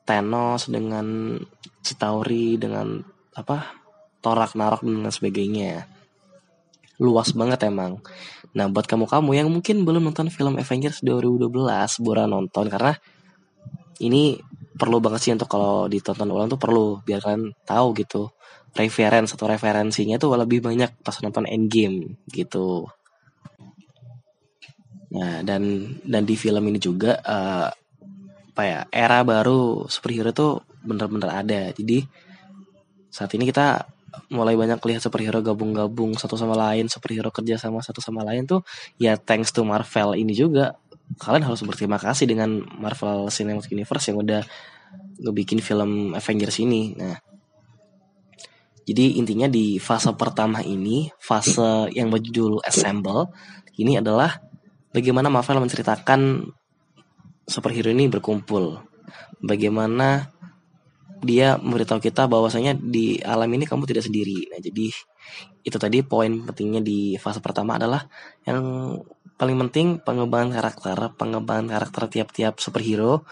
Thanos, 0.07 0.69
dengan 0.69 1.37
Chitauri, 1.81 2.61
dengan 2.61 3.01
apa 3.33 3.86
Torak 4.27 4.59
Narok 4.59 4.83
dan 4.83 5.07
sebagainya. 5.15 5.87
Luas 6.99 7.31
banget 7.31 7.63
emang. 7.71 8.03
Nah 8.59 8.67
buat 8.67 8.91
kamu-kamu 8.91 9.31
yang 9.39 9.47
mungkin 9.47 9.87
belum 9.87 10.11
nonton 10.11 10.35
film 10.35 10.59
Avengers 10.59 11.07
2012, 11.07 11.55
buruan 12.03 12.35
nonton 12.35 12.67
karena 12.67 12.99
ini 14.03 14.35
perlu 14.75 14.99
banget 14.99 15.21
sih 15.23 15.33
untuk 15.33 15.47
kalau 15.47 15.87
ditonton 15.87 16.27
ulang 16.27 16.51
tuh 16.51 16.59
perlu 16.59 17.01
biar 17.07 17.23
kalian 17.23 17.55
tahu 17.65 17.97
gitu 17.97 18.35
reference 18.77 19.33
atau 19.33 19.49
referensinya 19.49 20.21
tuh 20.21 20.37
lebih 20.37 20.61
banyak 20.61 21.01
pas 21.01 21.17
nonton 21.23 21.49
Endgame 21.49 22.19
gitu. 22.29 22.85
Nah, 25.17 25.41
dan 25.47 25.95
dan 26.05 26.23
di 26.29 26.37
film 26.37 26.67
ini 26.69 26.77
juga 26.77 27.17
uh, 27.25 27.73
apa 28.53 28.63
ya 28.65 28.81
era 28.93 29.25
baru 29.25 29.89
superhero 29.89 30.35
tuh 30.35 30.61
bener-bener 30.85 31.31
ada. 31.33 31.61
Jadi 31.73 32.05
saat 33.09 33.33
ini 33.33 33.49
kita 33.49 33.96
mulai 34.31 34.55
banyak 34.57 34.79
lihat 34.81 35.03
superhero 35.03 35.43
gabung-gabung 35.43 36.17
satu 36.17 36.39
sama 36.39 36.57
lain, 36.57 36.89
superhero 36.89 37.29
kerja 37.29 37.61
sama 37.61 37.83
satu 37.83 38.01
sama 38.01 38.23
lain 38.23 38.47
tuh 38.49 38.63
ya 38.97 39.19
thanks 39.19 39.53
to 39.53 39.63
Marvel 39.67 40.17
ini 40.17 40.33
juga. 40.33 40.79
Kalian 41.23 41.47
harus 41.47 41.63
berterima 41.63 42.03
kasih 42.03 42.27
dengan 42.27 42.67
Marvel 42.83 43.31
Cinematic 43.31 43.71
Universe 43.71 44.11
yang 44.11 44.19
udah 44.19 44.43
ngebikin 45.23 45.63
film 45.63 46.19
Avengers 46.19 46.59
ini. 46.59 46.99
Nah, 46.99 47.15
jadi 48.87 49.19
intinya 49.19 49.51
di 49.51 49.83
fase 49.83 50.15
pertama 50.15 50.63
ini, 50.63 51.11
fase 51.19 51.91
yang 51.91 52.11
berjudul 52.11 52.63
Assemble, 52.63 53.35
ini 53.79 53.99
adalah 53.99 54.39
bagaimana 54.95 55.27
Marvel 55.27 55.59
menceritakan 55.59 56.47
superhero 57.47 57.91
ini 57.91 58.07
berkumpul. 58.07 58.79
Bagaimana 59.43 60.31
dia 61.25 61.57
memberitahu 61.57 62.01
kita 62.03 62.29
bahwasanya 62.29 62.77
di 62.77 63.21
alam 63.25 63.49
ini 63.49 63.65
kamu 63.65 63.89
tidak 63.89 64.05
sendiri. 64.05 64.53
Nah, 64.53 64.61
jadi 64.61 64.93
itu 65.65 65.77
tadi 65.81 66.05
poin 66.05 66.45
pentingnya 66.45 66.85
di 66.85 67.17
fase 67.17 67.41
pertama 67.41 67.81
adalah 67.81 68.05
yang 68.45 68.93
paling 69.37 69.57
penting 69.69 69.87
pengembangan 70.01 70.53
karakter, 70.61 70.97
pengembangan 71.17 71.73
karakter 71.73 72.09
tiap-tiap 72.09 72.61
superhero 72.61 73.25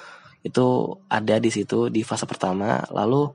itu 0.45 0.97
ada 1.09 1.41
di 1.41 1.51
situ 1.53 1.89
di 1.89 2.05
fase 2.05 2.25
pertama. 2.25 2.81
Lalu 2.93 3.33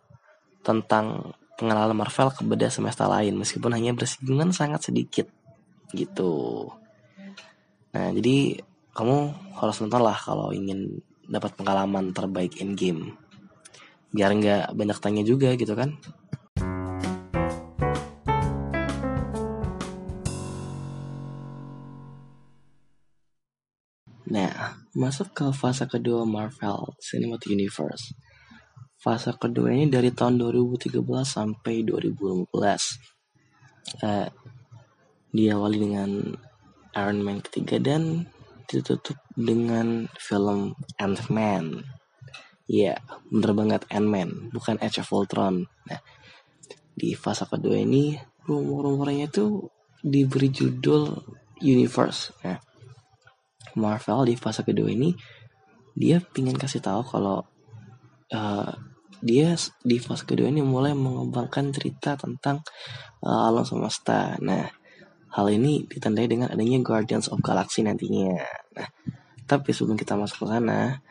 tentang 0.66 1.34
pengenalan 1.60 1.98
Marvel 1.98 2.32
kepada 2.32 2.72
semesta 2.72 3.10
lain 3.12 3.36
meskipun 3.36 3.76
hanya 3.76 3.92
bersinggungan 3.92 4.56
sangat 4.56 4.88
sedikit 4.88 5.28
gitu. 5.92 6.68
Nah, 7.92 8.10
jadi 8.14 8.62
kamu 8.96 9.18
harus 9.60 9.76
nonton 9.84 10.02
lah 10.06 10.16
kalau 10.16 10.56
ingin 10.56 11.02
dapat 11.28 11.54
pengalaman 11.60 12.16
terbaik 12.16 12.58
in 12.64 12.74
game. 12.80 13.19
Biar 14.10 14.34
nggak 14.34 14.74
banyak 14.74 14.98
tanya 14.98 15.24
juga 15.24 15.54
gitu 15.54 15.74
kan. 15.78 15.98
Nah, 24.30 24.78
masuk 24.94 25.34
ke 25.34 25.50
fase 25.50 25.90
kedua 25.90 26.22
Marvel 26.22 26.94
Cinematic 27.02 27.50
Universe. 27.50 28.14
Fase 29.02 29.34
kedua 29.34 29.74
ini 29.74 29.90
dari 29.90 30.14
tahun 30.14 30.38
2013 30.38 31.02
sampai 31.26 31.82
2015. 31.82 32.46
Uh, 34.06 34.30
diawali 35.34 35.78
dengan 35.82 36.10
Iron 36.94 37.20
Man 37.26 37.42
ketiga 37.42 37.82
dan 37.82 38.30
ditutup 38.70 39.18
dengan 39.34 40.06
film 40.22 40.78
Ant-Man. 41.02 41.99
Iya, 42.70 43.02
bener 43.34 43.52
banget 43.58 43.82
Ant-Man, 43.90 44.54
bukan 44.54 44.78
Age 44.78 45.02
of 45.02 45.10
Ultron. 45.10 45.66
Nah, 45.66 46.00
di 46.94 47.18
fase 47.18 47.50
kedua 47.50 47.82
ini 47.82 48.14
rumor-rumornya 48.46 49.26
tuh 49.34 49.74
diberi 50.06 50.54
judul 50.54 51.10
Universe. 51.66 52.30
Nah, 52.46 52.62
Marvel 53.74 54.30
di 54.30 54.36
fase 54.38 54.62
kedua 54.62 54.94
ini 54.94 55.10
dia 55.98 56.22
pingin 56.22 56.56
kasih 56.56 56.80
tahu 56.80 57.02
kalau 57.02 57.42
uh, 58.32 58.72
dia 59.20 59.58
di 59.82 59.98
fase 59.98 60.30
kedua 60.30 60.54
ini 60.54 60.62
mulai 60.62 60.94
mengembangkan 60.94 61.74
cerita 61.74 62.14
tentang 62.22 62.62
uh, 63.26 63.50
alam 63.50 63.66
semesta. 63.66 64.38
Nah, 64.46 64.70
Hal 65.30 65.46
ini 65.54 65.86
ditandai 65.86 66.26
dengan 66.26 66.50
adanya 66.50 66.82
Guardians 66.82 67.30
of 67.30 67.46
Galaxy 67.46 67.86
nantinya. 67.86 68.42
Nah, 68.74 68.90
tapi 69.46 69.70
sebelum 69.78 69.94
kita 69.94 70.18
masuk 70.18 70.46
ke 70.46 70.58
sana, 70.58 71.06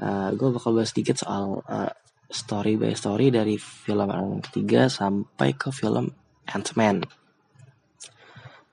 uh, 0.00 0.30
gue 0.32 0.48
bakal 0.54 0.72
bahas 0.72 0.94
sedikit 0.94 1.20
soal 1.20 1.60
uh, 1.68 1.92
story 2.32 2.80
by 2.80 2.96
story 2.96 3.28
dari 3.28 3.60
film 3.60 4.08
yang 4.08 4.40
ketiga 4.40 4.88
sampai 4.88 5.52
ke 5.52 5.68
film 5.68 6.08
Ant-Man. 6.48 7.04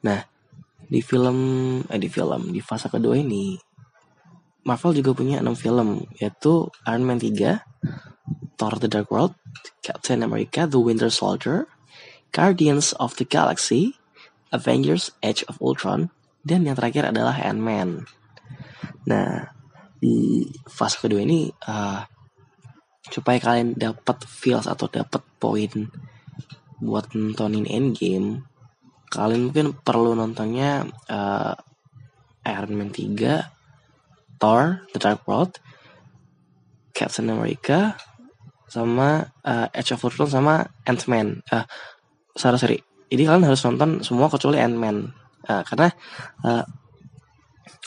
Nah, 0.07 0.19
di 0.89 1.03
film 1.03 1.37
eh 1.85 1.99
di 1.99 2.09
film 2.09 2.49
di 2.49 2.63
fase 2.63 2.89
kedua 2.89 3.19
ini 3.19 3.53
Marvel 4.65 4.97
juga 5.01 5.11
punya 5.15 5.39
6 5.39 5.65
film 5.65 6.03
yaitu 6.19 6.67
Iron 6.85 7.05
Man 7.07 7.17
3, 7.17 7.63
Thor 8.59 8.73
The 8.77 8.89
Dark 8.91 9.07
World, 9.09 9.33
Captain 9.81 10.21
America 10.21 10.67
The 10.67 10.77
Winter 10.77 11.09
Soldier, 11.09 11.65
Guardians 12.35 12.93
of 12.99 13.15
the 13.17 13.25
Galaxy, 13.25 13.97
Avengers 14.53 15.15
Age 15.23 15.41
of 15.47 15.57
Ultron, 15.63 16.11
dan 16.43 16.67
yang 16.67 16.77
terakhir 16.77 17.09
adalah 17.09 17.39
Ant-Man. 17.39 18.05
Nah, 19.09 19.57
di 19.99 20.47
fase 20.65 20.97
kedua 21.03 21.21
ini 21.21 21.51
uh, 21.67 22.01
supaya 23.03 23.37
kalian 23.39 23.75
dapat 23.75 24.23
feels 24.25 24.67
atau 24.67 24.87
dapat 24.87 25.19
poin 25.37 25.91
buat 26.79 27.11
nontonin 27.11 27.67
Endgame 27.67 28.47
kalian 29.11 29.51
mungkin 29.51 29.75
perlu 29.75 30.15
nontonnya 30.15 30.87
uh, 31.11 31.53
Iron 32.47 32.73
Man 32.77 32.95
3 32.95 34.39
Thor 34.39 34.87
The 34.95 34.99
Dark 35.01 35.27
World 35.27 35.59
Captain 36.95 37.27
America 37.27 37.99
sama 38.69 39.33
uh, 39.43 39.67
Age 39.73 39.97
of 39.97 40.05
Ultron 40.05 40.29
sama 40.29 40.61
Ant-Man. 40.85 41.41
Uh, 41.49 41.65
sorry 42.37 42.61
sorry. 42.61 42.77
Jadi 43.09 43.25
kalian 43.25 43.49
harus 43.49 43.65
nonton 43.65 44.05
semua 44.05 44.29
kecuali 44.29 44.61
Ant-Man. 44.61 45.09
Uh, 45.49 45.63
karena 45.65 45.89
uh, 46.45 46.63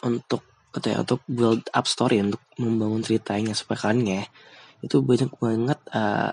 untuk 0.03 0.43
atau 0.73 0.89
ya 0.89 0.99
untuk 1.05 1.21
build 1.29 1.69
up 1.69 1.85
story 1.85 2.25
untuk 2.25 2.41
membangun 2.57 3.05
ceritanya 3.05 3.53
supaya 3.53 3.89
kalian 3.89 4.09
ya 4.09 4.23
itu 4.83 4.99
banyak 5.05 5.31
banget 5.37 5.79
uh, 5.95 6.33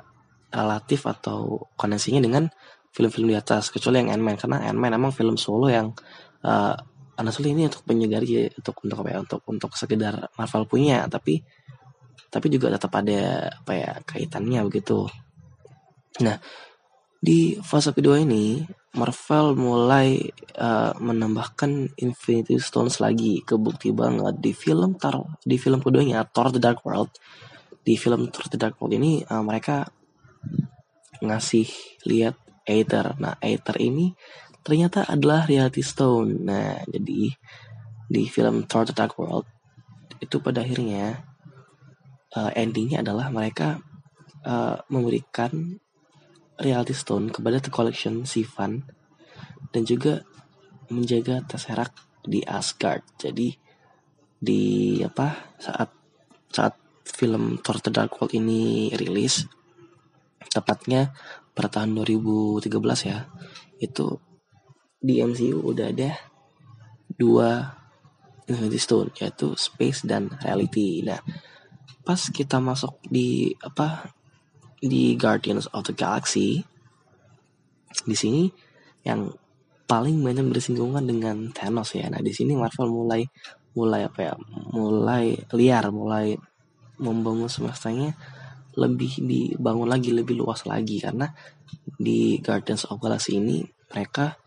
relatif 0.50 1.06
atau 1.06 1.70
koneksinya 1.78 2.24
dengan 2.24 2.50
film-film 2.90 3.30
di 3.30 3.38
atas 3.38 3.70
kecuali 3.70 4.02
yang 4.02 4.10
Ant-Man. 4.18 4.36
Karena 4.40 4.66
Ant-Man 4.66 4.98
emang 4.98 5.14
film 5.14 5.38
solo 5.38 5.70
yang 5.70 5.94
uh, 6.42 6.74
honestly 7.20 7.54
ini 7.54 7.70
untuk 7.70 7.86
penyegar 7.86 8.26
untuk 8.26 8.76
untuk 8.82 8.98
apa 9.06 9.10
ya 9.12 9.18
untuk 9.22 9.42
untuk 9.46 9.72
sekedar 9.76 10.32
Marvel 10.40 10.64
punya 10.66 11.04
tapi 11.12 11.44
tapi 12.30 12.48
juga 12.48 12.72
tetap 12.72 12.94
ada 12.96 13.52
apa 13.52 13.72
ya 13.76 13.92
kaitannya 14.08 14.64
begitu. 14.66 15.06
Nah 16.24 16.40
di 17.20 17.60
fase 17.60 17.92
kedua 17.92 18.24
ini 18.24 18.64
Marvel 18.90 19.54
mulai 19.54 20.34
uh, 20.58 20.98
menambahkan 20.98 21.94
Infinity 22.02 22.58
Stones 22.58 22.98
lagi. 22.98 23.46
Kebukti 23.46 23.94
banget 23.94 24.42
di 24.42 24.50
film 24.50 24.98
tar 24.98 25.22
di 25.46 25.62
film 25.62 25.78
keduanya 25.86 26.26
Thor 26.26 26.50
the 26.50 26.58
Dark 26.58 26.82
World. 26.82 27.14
Di 27.86 27.94
film 28.02 28.34
Thor 28.34 28.50
the 28.50 28.58
Dark 28.58 28.82
World 28.82 28.98
ini 28.98 29.22
uh, 29.30 29.46
mereka 29.46 29.86
ngasih 31.22 31.70
lihat 32.10 32.34
Aether. 32.66 33.14
Nah 33.22 33.38
Aether 33.38 33.78
ini 33.78 34.18
ternyata 34.66 35.06
adalah 35.06 35.46
reality 35.46 35.86
stone. 35.86 36.50
Nah 36.50 36.82
jadi 36.90 37.30
di 38.10 38.24
film 38.26 38.66
Thor 38.66 38.90
the 38.90 38.96
Dark 38.98 39.14
World 39.22 39.46
itu 40.18 40.42
pada 40.42 40.66
akhirnya 40.66 41.30
uh, 42.34 42.52
endingnya 42.58 43.06
adalah 43.06 43.30
mereka 43.30 43.78
uh, 44.42 44.82
memberikan 44.90 45.78
reality 46.60 46.96
stone 46.96 47.32
kepada 47.32 47.64
The 47.64 47.72
Collection 47.72 48.28
Sivan 48.28 48.84
dan 49.72 49.82
juga 49.88 50.24
menjaga 50.92 51.42
Tesseract 51.48 52.26
di 52.26 52.44
Asgard. 52.44 53.04
Jadi 53.16 53.56
di 54.40 54.96
apa 55.04 55.56
saat 55.60 55.90
saat 56.50 56.76
film 57.04 57.60
Thor 57.60 57.80
The 57.84 57.92
Dark 57.92 58.16
World 58.20 58.36
ini 58.36 58.92
rilis 58.96 59.44
tepatnya 60.50 61.12
pada 61.52 61.82
tahun 61.84 62.00
2013 62.00 62.72
ya 63.12 63.28
itu 63.84 64.18
di 65.00 65.20
MCU 65.24 65.64
udah 65.64 65.88
ada 65.92 66.12
dua 67.08 67.80
Infinity 68.50 68.80
Stone 68.82 69.10
yaitu 69.22 69.54
Space 69.56 70.04
dan 70.04 70.34
Reality. 70.42 71.06
Nah, 71.06 71.22
pas 72.02 72.20
kita 72.34 72.58
masuk 72.58 72.98
di 73.06 73.54
apa 73.62 74.10
di 74.80 75.16
Guardians 75.20 75.68
of 75.76 75.84
the 75.88 75.96
Galaxy 75.96 76.64
di 78.06 78.16
sini 78.16 78.48
yang 79.04 79.28
paling 79.90 80.22
banyak 80.22 80.46
bersinggungan 80.46 81.04
dengan 81.04 81.50
Thanos 81.50 81.98
ya. 81.98 82.08
Nah 82.08 82.22
di 82.22 82.30
sini 82.30 82.54
Marvel 82.54 82.94
mulai 82.94 83.26
mulai 83.74 84.06
apa 84.06 84.20
ya 84.22 84.34
mulai 84.70 85.34
liar 85.56 85.90
mulai 85.90 86.38
membangun 87.00 87.50
semestanya 87.50 88.14
lebih 88.78 89.18
dibangun 89.24 89.90
lagi 89.90 90.14
lebih 90.14 90.38
luas 90.38 90.64
lagi. 90.70 91.02
Karena 91.02 91.26
di 91.98 92.38
Guardians 92.40 92.86
of 92.88 93.02
Galaxy 93.02 93.42
ini 93.42 93.66
mereka 93.90 94.38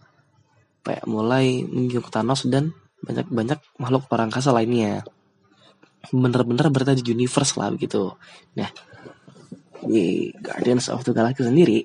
kayak 0.86 1.04
mulai 1.10 1.66
menjunjung 1.66 2.08
Thanos 2.08 2.46
dan 2.46 2.70
banyak 3.02 3.26
banyak 3.26 3.58
makhluk 3.82 4.06
orang 4.14 4.30
angkasa 4.30 4.54
lainnya. 4.54 5.02
Bener-bener 6.14 6.70
berada 6.70 6.94
di 6.94 7.02
universe 7.02 7.58
lah 7.58 7.74
begitu. 7.74 8.14
Nah 8.54 8.70
di 9.82 10.30
Guardians 10.38 10.88
of 10.88 11.02
the 11.02 11.12
Galaxy 11.12 11.46
sendiri, 11.46 11.82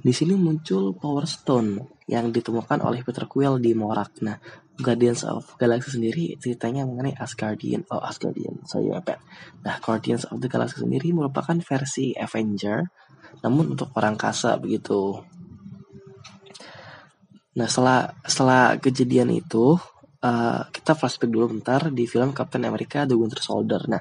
di 0.00 0.12
sini 0.12 0.32
muncul 0.36 0.96
Power 0.96 1.28
Stone 1.28 2.00
yang 2.08 2.32
ditemukan 2.32 2.80
oleh 2.82 3.04
Peter 3.04 3.28
Quill 3.28 3.60
di 3.60 3.76
Morak. 3.76 4.20
Nah, 4.24 4.36
Guardians 4.80 5.28
of 5.28 5.54
Galaxy 5.60 6.00
sendiri 6.00 6.34
ceritanya 6.40 6.88
mengenai 6.88 7.12
Asgardian, 7.14 7.84
oh 7.92 8.00
Asgardian, 8.00 8.64
sorry 8.64 8.90
apa? 8.96 9.20
Nah, 9.60 9.76
Guardians 9.78 10.24
of 10.26 10.40
the 10.40 10.48
Galaxy 10.48 10.80
sendiri 10.80 11.12
merupakan 11.12 11.54
versi 11.60 12.16
Avenger, 12.16 12.88
namun 13.44 13.76
untuk 13.76 13.92
orang 13.94 14.16
kasa 14.16 14.56
begitu. 14.56 15.20
Nah, 17.60 17.68
setelah 17.68 18.16
setelah 18.24 18.80
kejadian 18.80 19.36
itu, 19.36 19.76
uh, 20.24 20.60
kita 20.72 20.96
flashback 20.96 21.28
dulu 21.28 21.60
bentar 21.60 21.92
di 21.92 22.08
film 22.08 22.32
Captain 22.32 22.64
America: 22.64 23.04
The 23.04 23.16
Winter 23.16 23.42
Soldier. 23.44 23.84
Nah, 23.84 24.00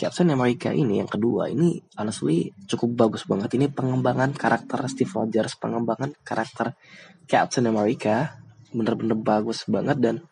Captain 0.00 0.32
America 0.32 0.72
ini 0.72 0.96
yang 0.96 1.10
kedua 1.12 1.52
ini 1.52 1.76
honestly 2.00 2.56
cukup 2.64 2.96
bagus 2.96 3.28
banget. 3.28 3.52
Ini 3.60 3.68
pengembangan 3.68 4.32
karakter 4.32 4.80
Steve 4.88 5.12
Rogers 5.12 5.60
pengembangan 5.60 6.16
karakter 6.24 6.72
Captain 7.28 7.68
America 7.68 8.40
bener-bener 8.72 9.20
bagus 9.20 9.68
banget 9.68 10.00
dan 10.00 10.24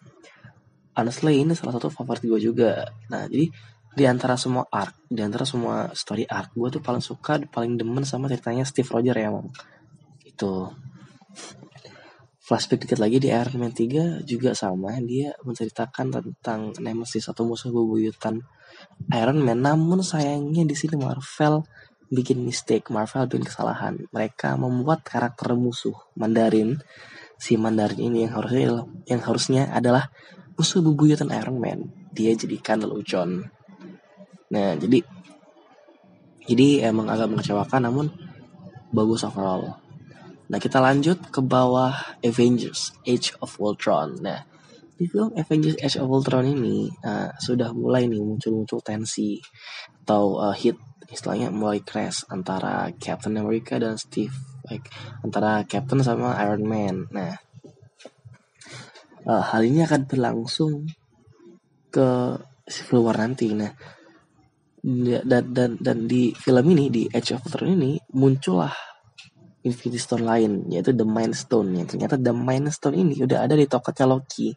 honestly 0.96 1.44
ini 1.44 1.52
salah 1.52 1.76
satu 1.76 1.92
favorit 1.92 2.24
gue 2.24 2.40
juga. 2.40 2.88
Nah 3.12 3.28
jadi 3.28 3.52
di 3.92 4.04
antara 4.09 4.40
semua 4.40 4.64
arc 4.72 5.04
di 5.04 5.20
antara 5.20 5.44
semua 5.44 5.92
story 5.92 6.24
arc 6.24 6.57
gue 6.57 6.68
tuh 6.72 6.81
paling 6.81 7.04
suka 7.04 7.37
paling 7.52 7.76
demen 7.76 8.09
sama 8.09 8.33
ceritanya 8.33 8.64
Steve 8.64 8.88
Rogers 8.88 9.20
ya 9.20 9.28
emang 9.28 9.52
itu 10.24 10.72
flashback 12.49 12.89
dikit 12.89 12.97
lagi 12.97 13.21
di 13.21 13.29
Iron 13.29 13.61
Man 13.61 13.77
3 13.77 14.25
juga 14.25 14.57
sama 14.57 14.97
dia 15.05 15.37
menceritakan 15.45 16.09
tentang 16.09 16.73
Nemesis 16.81 17.29
atau 17.29 17.45
musuh 17.45 17.69
bebuyutan 17.69 18.41
Iron 19.13 19.45
Man. 19.45 19.61
Namun 19.61 20.01
sayangnya 20.01 20.65
di 20.65 20.73
sini 20.73 20.97
Marvel 20.97 21.69
bikin 22.09 22.41
mistake, 22.41 22.89
Marvel 22.89 23.29
bikin 23.29 23.45
kesalahan. 23.45 24.01
Mereka 24.09 24.57
membuat 24.57 25.05
karakter 25.05 25.53
musuh 25.61 25.93
Mandarin, 26.17 26.81
si 27.37 27.61
Mandarin 27.61 28.01
ini 28.01 28.25
yang 28.25 28.41
harusnya 28.41 28.89
yang 29.05 29.21
harusnya 29.21 29.69
adalah 29.69 30.09
musuh 30.57 30.81
bebuyutan 30.81 31.29
Iron 31.37 31.61
Man. 31.61 31.93
Dia 32.17 32.33
jadikan 32.33 32.81
lelucon. 32.81 33.45
Nah, 34.49 34.73
jadi 34.81 35.05
jadi 36.49 36.89
emang 36.89 37.13
agak 37.13 37.29
mengecewakan 37.29 37.93
namun 37.93 38.09
bagus 38.89 39.21
overall. 39.21 39.77
Nah, 40.49 40.57
kita 40.57 40.81
lanjut 40.81 41.29
ke 41.29 41.45
bawah 41.45 41.93
Avengers 42.25 42.97
Age 43.05 43.37
of 43.45 43.61
Ultron. 43.61 44.17
Nah, 44.25 44.49
di 44.97 45.05
film 45.05 45.37
Avengers 45.37 45.77
Age 45.77 46.01
of 46.01 46.09
Ultron 46.09 46.49
ini 46.49 46.89
uh, 47.05 47.29
sudah 47.37 47.77
mulai 47.77 48.09
nih 48.09 48.19
muncul-muncul 48.19 48.81
tensi 48.81 49.39
atau 50.03 50.41
uh, 50.41 50.57
hit 50.57 50.81
istilahnya 51.13 51.53
mulai 51.53 51.85
crash 51.85 52.25
antara 52.33 52.89
Captain 52.97 53.37
America 53.37 53.77
dan 53.77 54.01
Steve 54.01 54.33
like 54.67 54.89
antara 55.21 55.69
Captain 55.69 56.01
sama 56.01 56.33
Iron 56.41 56.65
Man. 56.65 57.13
Nah, 57.13 57.37
uh, 59.29 59.45
hal 59.53 59.69
ini 59.69 59.85
akan 59.85 60.09
berlangsung 60.09 60.89
ke 61.93 62.41
Civil 62.65 63.05
War 63.05 63.21
nanti. 63.21 63.53
Nah, 63.53 63.73
dan 65.29 65.45
dan 65.53 65.77
dan 65.77 66.09
di 66.09 66.33
film 66.33 66.73
ini 66.73 66.89
di 66.89 67.05
Age 67.13 67.37
of 67.37 67.45
Ultron 67.45 67.77
ini 67.77 68.01
muncullah 68.17 68.88
Infinity 69.66 69.99
Stone 69.99 70.23
lain 70.23 70.71
yaitu 70.71 70.94
The 70.94 71.07
Mind 71.07 71.35
Stone 71.35 71.75
yang 71.75 71.87
ternyata 71.90 72.14
The 72.14 72.31
Mind 72.31 72.71
Stone 72.71 72.94
ini 72.94 73.23
udah 73.23 73.47
ada 73.49 73.59
di 73.59 73.66
toketnya 73.66 74.07
Loki 74.07 74.55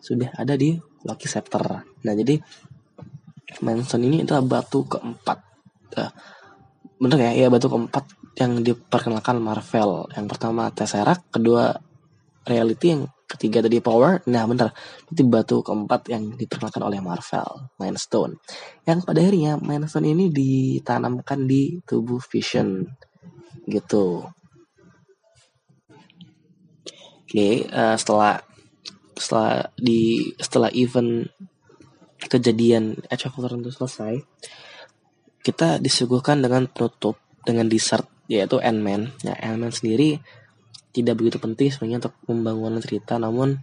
sudah 0.00 0.32
ada 0.34 0.56
di 0.56 0.74
Loki 1.04 1.28
Scepter. 1.28 1.64
Nah, 1.84 2.14
jadi 2.16 2.40
Manson 3.60 4.00
ini 4.00 4.24
adalah 4.24 4.40
batu 4.40 4.88
keempat. 4.88 5.38
Uh, 6.00 6.10
bener 6.96 7.18
ya? 7.30 7.46
Ya 7.46 7.46
batu 7.52 7.68
keempat 7.68 8.08
yang 8.40 8.64
diperkenalkan 8.64 9.36
Marvel. 9.42 10.08
Yang 10.16 10.26
pertama 10.30 10.72
Tesseract, 10.72 11.28
kedua 11.28 11.76
Reality, 12.40 12.96
yang 12.96 13.02
ketiga 13.28 13.60
tadi 13.60 13.82
Power. 13.84 14.24
Nah, 14.30 14.48
bener. 14.48 14.72
Itu 15.12 15.28
batu 15.28 15.60
keempat 15.60 16.08
yang 16.08 16.32
diperkenalkan 16.38 16.80
oleh 16.80 17.02
Marvel, 17.04 17.68
Mindstone. 17.76 18.40
Yang 18.88 19.04
pada 19.04 19.18
akhirnya 19.20 19.60
Mindstone 19.60 20.08
ini 20.08 20.32
ditanamkan 20.32 21.44
di 21.44 21.82
tubuh 21.84 22.22
Vision. 22.22 22.86
Gitu. 23.70 24.26
Oke, 27.20 27.30
okay, 27.30 27.54
uh, 27.70 27.94
eh, 27.94 27.96
setelah 27.96 28.42
setelah 29.14 29.70
di 29.78 30.32
setelah 30.40 30.70
event 30.74 31.30
kejadian 32.26 32.98
Age 33.08 33.28
of 33.28 33.36
itu 33.36 33.72
selesai 33.72 34.14
kita 35.40 35.80
disuguhkan 35.80 36.44
dengan 36.44 36.68
penutup 36.68 37.16
dengan 37.44 37.68
dessert 37.68 38.04
yaitu 38.28 38.60
Ant-Man 38.60 39.12
ya 39.24 39.36
Ant-Man 39.40 39.72
sendiri 39.72 40.20
tidak 40.92 41.16
begitu 41.20 41.40
penting 41.40 41.72
sebenarnya 41.72 42.08
untuk 42.08 42.14
pembangunan 42.28 42.80
cerita 42.82 43.16
namun 43.16 43.56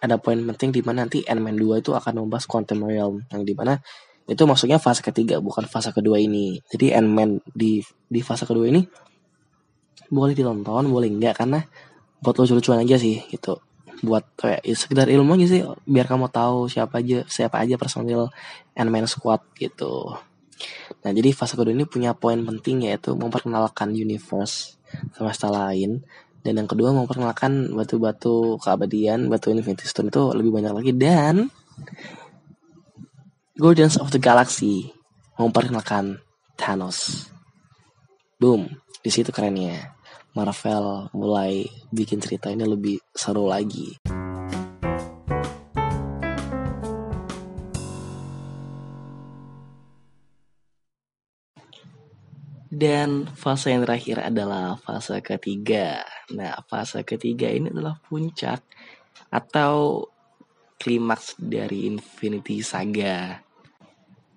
ada 0.00 0.16
poin 0.16 0.38
penting 0.38 0.70
di 0.70 0.80
mana 0.86 1.04
nanti 1.06 1.26
Ant-Man 1.26 1.58
2 1.58 1.82
itu 1.82 1.90
akan 1.92 2.26
membahas 2.26 2.46
Quantum 2.46 2.86
Realm 2.86 3.26
yang 3.34 3.42
di 3.42 3.54
mana 3.58 3.78
itu 4.30 4.42
maksudnya 4.46 4.78
fase 4.78 5.02
ketiga 5.02 5.42
bukan 5.42 5.66
fase 5.66 5.90
kedua 5.90 6.22
ini 6.22 6.62
jadi 6.70 7.02
Ant-Man 7.02 7.42
di 7.50 7.82
di 8.06 8.20
fase 8.22 8.46
kedua 8.46 8.70
ini 8.70 8.86
boleh 10.10 10.34
ditonton 10.34 10.90
boleh 10.90 11.08
enggak? 11.08 11.38
Karena 11.38 11.62
buat 12.20 12.36
lucu-lucuan 12.36 12.82
aja 12.82 13.00
sih 13.00 13.22
gitu. 13.30 13.62
Buat 14.04 14.26
kayak 14.36 14.60
ya, 14.64 14.74
sekedar 14.76 15.06
ilmu 15.08 15.36
aja 15.38 15.46
sih 15.48 15.62
biar 15.86 16.08
kamu 16.08 16.28
tahu 16.28 16.68
siapa 16.68 17.00
aja 17.00 17.24
siapa 17.28 17.62
aja 17.62 17.78
personil 17.80 18.28
Ant-Man 18.76 19.08
Squad 19.08 19.40
gitu. 19.56 20.16
Nah 21.00 21.10
jadi 21.14 21.32
fase 21.32 21.56
kedua 21.56 21.72
ini 21.72 21.88
punya 21.88 22.12
poin 22.12 22.36
penting 22.44 22.90
yaitu 22.90 23.16
memperkenalkan 23.16 23.94
universe 23.96 24.76
semesta 25.16 25.48
lain. 25.48 26.04
Dan 26.40 26.56
yang 26.56 26.68
kedua 26.68 26.96
memperkenalkan 26.96 27.76
batu-batu 27.76 28.56
keabadian 28.64 29.28
batu 29.28 29.52
Infinity 29.52 29.84
Stone 29.84 30.08
itu 30.08 30.32
lebih 30.32 30.56
banyak 30.56 30.72
lagi. 30.72 30.92
Dan 30.96 31.52
Guardians 33.60 34.00
of 34.00 34.08
the 34.08 34.16
Galaxy 34.16 34.88
memperkenalkan 35.36 36.24
Thanos. 36.56 37.28
Boom, 38.40 38.72
di 39.04 39.12
situ 39.12 39.28
kerennya. 39.28 39.99
Marvel 40.30 41.10
mulai 41.10 41.66
bikin 41.90 42.22
cerita 42.22 42.50
ini 42.50 42.62
lebih 42.62 43.02
seru 43.10 43.50
lagi. 43.50 43.98
Dan 52.70 53.26
fase 53.34 53.74
yang 53.74 53.82
terakhir 53.82 54.22
adalah 54.30 54.78
fase 54.78 55.18
ketiga. 55.20 56.06
Nah, 56.32 56.62
fase 56.70 57.02
ketiga 57.02 57.50
ini 57.50 57.68
adalah 57.68 57.98
puncak 57.98 58.62
atau 59.28 60.06
klimaks 60.80 61.36
dari 61.36 61.90
Infinity 61.90 62.62
Saga 62.64 63.50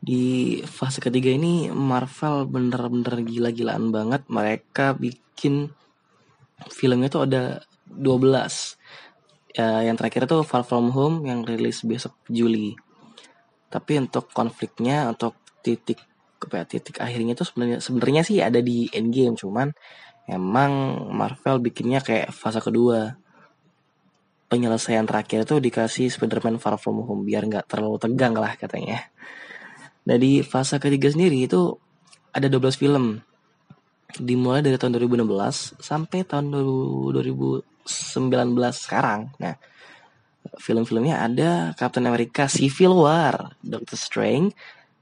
di 0.03 0.59
fase 0.67 0.99
ketiga 0.99 1.31
ini 1.31 1.71
Marvel 1.71 2.43
bener-bener 2.43 3.23
gila-gilaan 3.23 3.87
banget 3.87 4.27
mereka 4.27 4.91
bikin 4.91 5.71
filmnya 6.69 7.09
tuh 7.09 7.25
ada 7.27 7.63
12 7.87 8.77
ya, 9.53 9.85
yang 9.85 9.95
terakhir 9.97 10.25
itu 10.25 10.37
Far 10.45 10.65
From 10.65 10.89
Home 10.93 11.25
yang 11.27 11.45
rilis 11.45 11.85
besok 11.85 12.17
Juli. 12.27 12.73
Tapi 13.69 13.97
untuk 14.01 14.29
konfliknya 14.33 15.09
untuk 15.09 15.37
titik 15.65 16.01
apa 16.43 16.61
ya, 16.61 16.65
titik 16.67 16.99
akhirnya 16.99 17.33
itu 17.39 17.47
sebenarnya 17.47 17.79
sebenarnya 17.79 18.21
sih 18.27 18.37
ada 18.43 18.59
di 18.59 18.91
Endgame 18.91 19.39
cuman 19.39 19.71
emang 20.27 20.71
Marvel 21.11 21.63
bikinnya 21.63 22.03
kayak 22.03 22.35
fase 22.35 22.59
kedua. 22.59 23.17
Penyelesaian 24.51 25.09
terakhir 25.09 25.49
itu 25.49 25.57
dikasih 25.57 26.13
Spider-Man 26.13 26.61
Far 26.61 26.77
From 26.77 27.01
Home 27.01 27.25
biar 27.25 27.49
nggak 27.49 27.65
terlalu 27.65 27.97
tegang 27.97 28.37
lah 28.37 28.53
katanya. 28.53 29.01
Dari 30.03 30.43
fase 30.45 30.77
ketiga 30.77 31.09
sendiri 31.09 31.47
itu 31.47 31.73
ada 32.35 32.45
12 32.45 32.77
film. 32.77 33.23
Dimulai 34.19 34.61
dari 34.61 34.77
tahun 34.77 34.97
2016 34.97 35.81
sampai 35.81 36.21
tahun 36.21 36.53
2019 36.53 37.73
sekarang. 38.77 39.33
Nah, 39.41 39.57
film-filmnya 40.61 41.23
ada 41.23 41.73
Captain 41.73 42.05
America 42.05 42.45
Civil 42.45 42.93
War, 42.93 43.57
Doctor 43.63 43.97
Strange, 43.97 44.53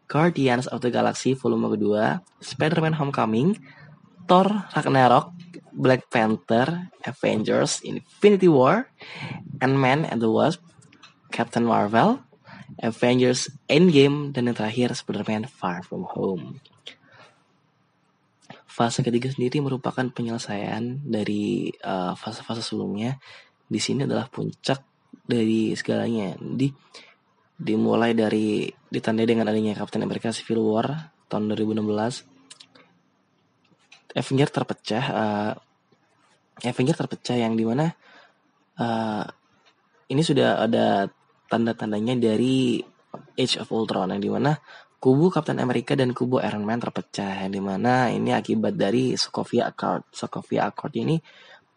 Guardians 0.08 0.67
of 0.67 0.84
the 0.84 0.91
Galaxy 0.91 1.36
volume 1.36 1.71
kedua, 1.71 2.19
Spider-Man 2.43 3.00
Homecoming, 3.00 3.56
Thor 4.28 4.47
Ragnarok, 4.76 5.32
Black 5.71 6.08
Panther, 6.12 6.91
Avengers, 7.08 7.80
Infinity 7.84 8.52
War, 8.52 8.91
Ant-Man 9.63 10.04
and 10.08 10.19
the 10.19 10.32
Wasp, 10.32 10.60
Captain 11.32 11.63
Marvel, 11.63 12.19
Avengers 12.80 13.52
Endgame, 13.67 14.32
dan 14.36 14.52
yang 14.52 14.56
terakhir 14.56 14.95
Spider-Man 14.95 15.47
Far 15.47 15.84
From 15.84 16.08
Home. 16.15 16.60
Fase 18.71 19.03
ketiga 19.03 19.27
sendiri 19.27 19.60
merupakan 19.60 20.07
penyelesaian 20.07 21.03
dari 21.03 21.67
uh, 21.84 22.15
fase-fase 22.15 22.63
uh, 22.63 22.65
sebelumnya. 22.65 23.19
Di 23.67 23.84
sini 23.84 24.07
adalah 24.07 24.31
puncak 24.31 24.79
dari 25.27 25.75
segalanya. 25.75 26.39
Di 26.39 26.71
dimulai 27.60 28.15
dari 28.15 28.71
ditandai 28.71 29.27
dengan 29.27 29.51
adanya 29.51 29.75
Captain 29.75 30.07
America 30.07 30.31
Civil 30.31 30.63
War 30.63 31.12
tahun 31.27 31.51
2016. 31.51 32.31
Avenger 34.15 34.47
terpecah, 34.47 35.05
uh, 35.12 35.51
Avenger 36.63 36.95
terpecah 36.95 37.36
yang 37.36 37.60
di 37.60 37.67
mana 37.67 37.91
uh, 38.79 39.23
ini 40.12 40.21
sudah 40.23 40.63
ada 40.63 41.12
tanda-tandanya 41.47 42.15
dari 42.19 42.79
Age 43.36 43.60
of 43.60 43.71
Ultron 43.71 44.15
yang 44.15 44.23
di 44.23 44.31
mana 44.31 44.55
kubu 45.02 45.34
Captain 45.34 45.58
America 45.58 45.98
dan 45.98 46.14
kubu 46.14 46.38
Iron 46.46 46.62
Man 46.62 46.78
terpecah 46.78 47.42
yang 47.42 47.50
di 47.50 47.58
mana 47.58 48.14
ini 48.14 48.30
akibat 48.38 48.78
dari 48.78 49.18
Sokovia 49.18 49.74
Accord. 49.74 50.06
Sokovia 50.14 50.70
Accord 50.70 50.94
ini 50.94 51.18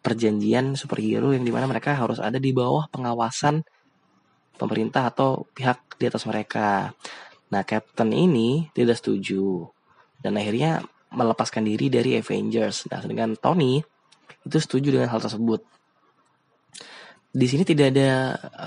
perjanjian 0.05 0.77
superhero 0.77 1.33
yang 1.33 1.41
di 1.41 1.49
mana 1.49 1.65
mereka 1.65 1.97
harus 1.97 2.21
ada 2.21 2.37
di 2.37 2.53
bawah 2.53 2.85
pengawasan 2.93 3.65
pemerintah 4.61 5.09
atau 5.09 5.49
pihak 5.57 5.97
di 5.97 6.05
atas 6.05 6.29
mereka. 6.29 6.93
Nah, 7.49 7.65
Captain 7.65 8.13
ini 8.13 8.69
tidak 8.77 9.01
setuju 9.01 9.73
dan 10.21 10.37
akhirnya 10.37 10.85
melepaskan 11.09 11.65
diri 11.65 11.89
dari 11.89 12.21
Avengers. 12.21 12.93
Nah, 12.93 13.01
sedangkan 13.01 13.41
Tony 13.41 13.81
itu 14.45 14.59
setuju 14.61 15.01
dengan 15.01 15.09
hal 15.09 15.25
tersebut 15.25 15.65
di 17.35 17.47
sini 17.51 17.67
tidak 17.67 17.91
ada 17.91 18.11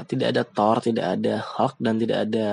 tidak 0.04 0.28
ada 0.36 0.44
Thor, 0.44 0.84
tidak 0.84 1.06
ada 1.16 1.40
Hulk 1.40 1.80
dan 1.80 1.96
tidak 1.96 2.18
ada 2.28 2.48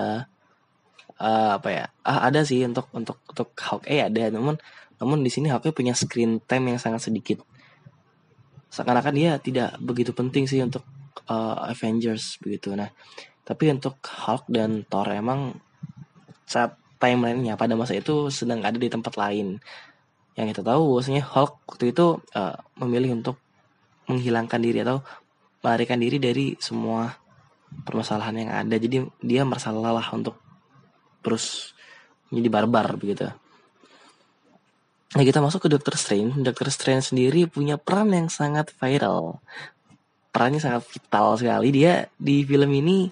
uh, 1.20 1.58
apa 1.58 1.68
ya? 1.70 1.84
Ah, 2.06 2.26
ada 2.30 2.42
sih 2.42 2.62
untuk 2.64 2.88
untuk 2.94 3.20
untuk 3.28 3.52
Hulk 3.54 3.86
eh 3.90 4.06
ada, 4.06 4.30
namun 4.30 4.58
namun 4.98 5.22
di 5.22 5.30
sini 5.30 5.50
Hulk 5.50 5.74
punya 5.74 5.92
screen 5.92 6.40
time 6.44 6.74
yang 6.74 6.80
sangat 6.80 7.06
sedikit. 7.06 7.42
Seakan-akan 8.70 9.14
dia 9.14 9.38
tidak 9.38 9.78
begitu 9.78 10.10
penting 10.10 10.50
sih 10.50 10.62
untuk 10.62 10.82
uh, 11.30 11.70
Avengers 11.70 12.42
begitu. 12.42 12.74
Nah, 12.74 12.90
tapi 13.46 13.70
untuk 13.70 13.98
Hulk 14.02 14.50
dan 14.50 14.82
Thor 14.88 15.06
emang 15.10 15.58
saat 16.44 16.74
timelinenya 16.98 17.54
pada 17.58 17.76
masa 17.76 17.94
itu 17.94 18.32
sedang 18.32 18.62
ada 18.64 18.76
di 18.78 18.90
tempat 18.90 19.14
lain. 19.14 19.60
Yang 20.34 20.58
kita 20.58 20.62
tahu 20.74 20.82
bahwasanya 20.94 21.22
Hulk 21.22 21.52
waktu 21.70 21.94
itu 21.94 22.18
uh, 22.34 22.56
memilih 22.82 23.22
untuk 23.22 23.38
menghilangkan 24.10 24.60
diri 24.60 24.84
atau 24.84 25.00
melarikan 25.64 25.96
diri 25.96 26.20
dari 26.20 26.52
semua 26.60 27.08
permasalahan 27.88 28.36
yang 28.36 28.50
ada 28.52 28.76
jadi 28.76 29.08
dia 29.24 29.42
merasa 29.42 29.72
lelah 29.72 30.04
untuk 30.12 30.43
terus 31.24 31.72
menjadi 32.28 32.48
barbar 32.52 33.00
begitu. 33.00 33.32
Nah 35.14 35.22
kita 35.22 35.38
masuk 35.38 35.64
ke 35.64 35.68
Doctor 35.70 35.94
Strange. 35.94 36.34
Doctor 36.42 36.68
Strange 36.74 37.14
sendiri 37.14 37.46
punya 37.46 37.78
peran 37.78 38.10
yang 38.10 38.26
sangat 38.26 38.74
viral. 38.74 39.38
Perannya 40.34 40.58
sangat 40.58 40.82
vital 40.90 41.38
sekali. 41.38 41.70
Dia 41.70 42.10
di 42.18 42.42
film 42.42 42.70
ini 42.74 43.06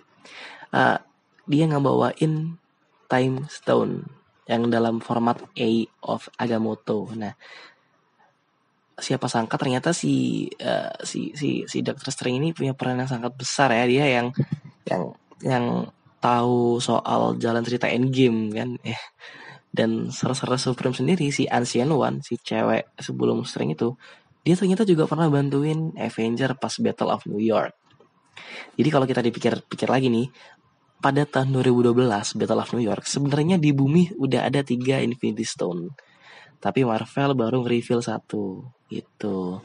uh, 0.74 0.98
Dia 1.46 1.64
ngebawain 1.70 2.58
Time 3.06 3.46
Stone 3.46 4.02
Yang 4.50 4.62
dalam 4.74 4.98
format 4.98 5.38
A 5.54 5.70
of 6.02 6.26
Agamotto. 6.34 7.06
Nah 7.14 7.38
siapa 8.98 9.30
sangka 9.30 9.58
ternyata 9.58 9.94
si 9.94 10.46
uh, 10.58 10.94
si 11.06 11.34
si 11.38 11.66
si 11.70 11.78
Doctor 11.86 12.10
Strange 12.10 12.38
ini 12.42 12.50
punya 12.50 12.74
peran 12.74 12.98
yang 12.98 13.10
sangat 13.10 13.30
besar 13.38 13.70
ya. 13.70 13.86
Dia 13.86 14.04
yang 14.10 14.26
yang 14.90 15.02
yang 15.46 15.64
tahu 16.22 16.78
soal 16.78 17.34
jalan 17.42 17.66
cerita 17.66 17.90
Endgame 17.90 18.54
kan? 18.54 18.70
Eh 18.86 19.00
dan 19.72 20.12
Sorcerer 20.12 20.60
Supreme 20.60 20.92
sendiri 20.92 21.32
si 21.32 21.48
Ancient 21.48 21.88
One 21.88 22.20
si 22.20 22.36
cewek 22.36 22.92
sebelum 23.00 23.48
Strange 23.48 23.74
itu 23.74 23.88
dia 24.44 24.52
ternyata 24.52 24.84
juga 24.84 25.08
pernah 25.08 25.32
bantuin 25.32 25.96
Avenger 25.96 26.60
pas 26.60 26.76
Battle 26.76 27.08
of 27.08 27.24
New 27.30 27.40
York. 27.40 27.72
Jadi 28.76 28.88
kalau 28.92 29.08
kita 29.08 29.24
dipikir-pikir 29.24 29.88
lagi 29.88 30.12
nih 30.12 30.28
pada 31.00 31.24
tahun 31.24 31.56
2012 31.56 31.96
Battle 32.36 32.60
of 32.60 32.70
New 32.76 32.84
York 32.84 33.08
sebenarnya 33.08 33.56
di 33.56 33.72
bumi 33.72 34.12
udah 34.20 34.52
ada 34.52 34.60
tiga 34.60 35.00
Infinity 35.00 35.48
Stone. 35.48 35.88
Tapi 36.62 36.84
Marvel 36.84 37.32
baru 37.34 37.64
reveal 37.64 38.04
satu 38.04 38.62
gitu. 38.92 39.58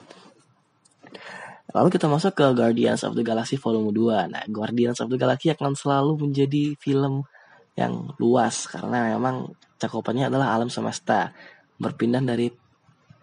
Lalu 1.75 1.87
kita 1.91 2.07
masuk 2.07 2.31
ke 2.31 2.45
Guardians 2.55 3.03
of 3.03 3.11
the 3.17 3.23
Galaxy 3.27 3.59
Volume 3.59 3.91
2. 3.91 4.31
Nah, 4.31 4.43
Guardians 4.47 5.03
of 5.03 5.11
the 5.11 5.19
Galaxy 5.19 5.51
akan 5.51 5.75
selalu 5.75 6.27
menjadi 6.27 6.79
film 6.79 7.27
yang 7.75 8.15
luas 8.17 8.71
karena 8.71 9.15
memang 9.15 9.51
cakupannya 9.75 10.31
adalah 10.31 10.55
alam 10.55 10.71
semesta. 10.71 11.35
Berpindah 11.75 12.23
dari 12.23 12.47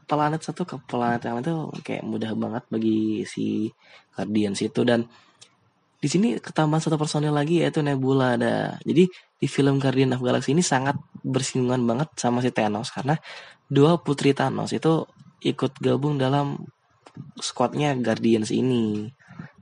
planet 0.04 0.44
satu 0.44 0.68
ke 0.68 0.76
planet 0.84 1.24
yang 1.24 1.40
itu 1.40 1.72
kayak 1.80 2.04
mudah 2.04 2.36
banget 2.36 2.64
bagi 2.68 3.24
si 3.24 3.72
Guardians 4.12 4.60
itu 4.60 4.84
dan 4.84 5.08
di 6.04 6.12
sini 6.12 6.36
ketambahan 6.36 6.84
satu 6.84 7.00
personil 7.00 7.32
lagi 7.32 7.64
yaitu 7.64 7.80
Nebula 7.80 8.36
ada. 8.36 8.76
Jadi 8.84 9.08
di 9.40 9.46
film 9.48 9.80
Guardian 9.80 10.12
of 10.12 10.20
Galaxy 10.20 10.52
ini 10.52 10.60
sangat 10.60 11.00
bersinggungan 11.24 11.80
banget 11.88 12.12
sama 12.20 12.44
si 12.44 12.52
Thanos 12.52 12.92
karena 12.92 13.16
dua 13.72 13.96
putri 13.96 14.36
Thanos 14.36 14.76
itu 14.76 15.08
ikut 15.40 15.80
gabung 15.80 16.20
dalam 16.20 16.60
squadnya 17.38 17.94
Guardians 17.98 18.50
ini. 18.50 19.08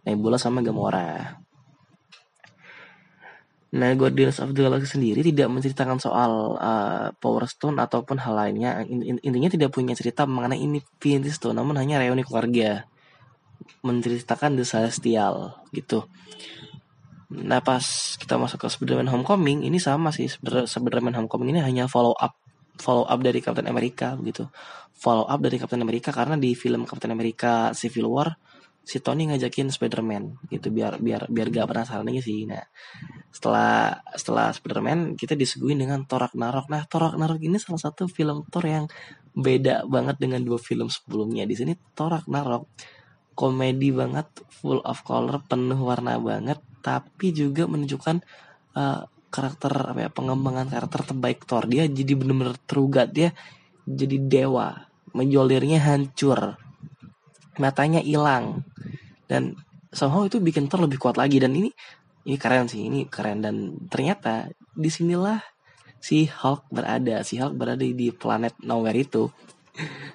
Nebula 0.02 0.34
sama 0.36 0.60
Gamora. 0.66 1.38
Nah, 3.72 3.88
Guardians 3.96 4.36
of 4.44 4.52
the 4.52 4.60
Galaxy 4.60 5.00
sendiri 5.00 5.24
tidak 5.24 5.48
menceritakan 5.48 5.96
soal 5.96 6.60
uh, 6.60 7.08
Power 7.16 7.48
Stone 7.48 7.80
ataupun 7.80 8.20
hal 8.20 8.36
lainnya. 8.36 8.84
Intinya 9.24 9.48
tidak 9.48 9.72
punya 9.72 9.96
cerita 9.96 10.28
mengenai 10.28 10.60
Infinity 10.60 11.32
Stone, 11.32 11.56
namun 11.56 11.80
hanya 11.80 11.96
reuni 11.96 12.20
keluarga. 12.20 12.84
Menceritakan 13.80 14.60
The 14.60 14.68
Celestial 14.68 15.56
gitu. 15.72 16.04
Nah, 17.32 17.64
pas 17.64 17.80
kita 18.20 18.36
masuk 18.36 18.60
ke 18.60 18.68
Spider-Man 18.68 19.08
Homecoming, 19.08 19.64
ini 19.64 19.80
sama 19.80 20.12
sih. 20.12 20.28
Spider-Man 20.28 21.16
Homecoming 21.16 21.56
ini 21.56 21.64
hanya 21.64 21.88
follow 21.88 22.12
up 22.12 22.36
follow 22.78 23.04
up 23.04 23.20
dari 23.20 23.40
Captain 23.44 23.68
America 23.68 24.14
begitu. 24.16 24.48
Follow 24.92 25.26
up 25.26 25.40
dari 25.42 25.58
Captain 25.58 25.82
America 25.82 26.14
karena 26.14 26.38
di 26.38 26.54
film 26.54 26.86
Captain 26.86 27.10
America 27.10 27.74
Civil 27.74 28.06
War 28.06 28.30
si 28.82 28.98
Tony 28.98 29.30
ngajakin 29.30 29.70
Spider-Man 29.70 30.50
gitu 30.50 30.74
biar 30.74 30.98
biar 30.98 31.30
biar 31.30 31.46
gak 31.54 31.66
penasaran 31.70 32.10
aja 32.10 32.22
sih. 32.22 32.50
Nah, 32.50 32.66
setelah 33.30 34.02
setelah 34.18 34.50
Spider-Man 34.50 35.14
kita 35.14 35.38
disuguhin 35.38 35.78
dengan 35.78 36.02
Thor 36.02 36.26
Ragnarok. 36.26 36.66
Nah, 36.66 36.82
Thor 36.90 37.10
Ragnarok 37.10 37.38
ini 37.46 37.62
salah 37.62 37.78
satu 37.78 38.10
film 38.10 38.42
Thor 38.50 38.66
yang 38.66 38.90
beda 39.32 39.86
banget 39.86 40.18
dengan 40.18 40.42
dua 40.42 40.58
film 40.58 40.90
sebelumnya. 40.90 41.46
Di 41.46 41.54
sini 41.54 41.72
Thor 41.94 42.10
Ragnarok 42.10 42.66
komedi 43.32 43.94
banget, 43.94 44.28
full 44.50 44.82
of 44.84 45.00
color, 45.06 45.40
penuh 45.48 45.78
warna 45.78 46.20
banget, 46.20 46.60
tapi 46.84 47.32
juga 47.32 47.64
menunjukkan 47.64 48.20
uh, 48.76 49.08
karakter 49.32 49.72
apa 49.72 50.06
ya 50.06 50.10
pengembangan 50.12 50.68
karakter 50.68 51.08
terbaik 51.08 51.48
Thor. 51.48 51.64
Dia 51.64 51.88
jadi 51.88 52.12
bener-bener 52.12 52.60
terugat 52.68 53.10
dia 53.16 53.32
jadi 53.88 54.20
dewa. 54.20 54.92
Menjolirnya 55.16 55.80
hancur. 55.80 56.60
Matanya 57.56 58.04
hilang. 58.04 58.68
Dan 59.24 59.56
somehow 59.88 60.28
itu 60.28 60.36
bikin 60.38 60.68
Thor 60.68 60.84
lebih 60.84 61.00
kuat 61.00 61.16
lagi. 61.16 61.40
Dan 61.40 61.56
ini 61.56 61.72
ini 62.28 62.36
keren 62.36 62.68
sih. 62.68 62.84
Ini 62.84 63.08
keren. 63.08 63.40
Dan 63.40 63.88
ternyata 63.88 64.52
di 64.76 64.92
sinilah 64.92 65.40
si 65.96 66.28
Hulk 66.28 66.68
berada. 66.68 67.24
Si 67.24 67.40
Hulk 67.40 67.56
berada 67.56 67.80
di 67.80 68.08
planet 68.12 68.60
nowhere 68.60 69.00
itu. 69.00 69.32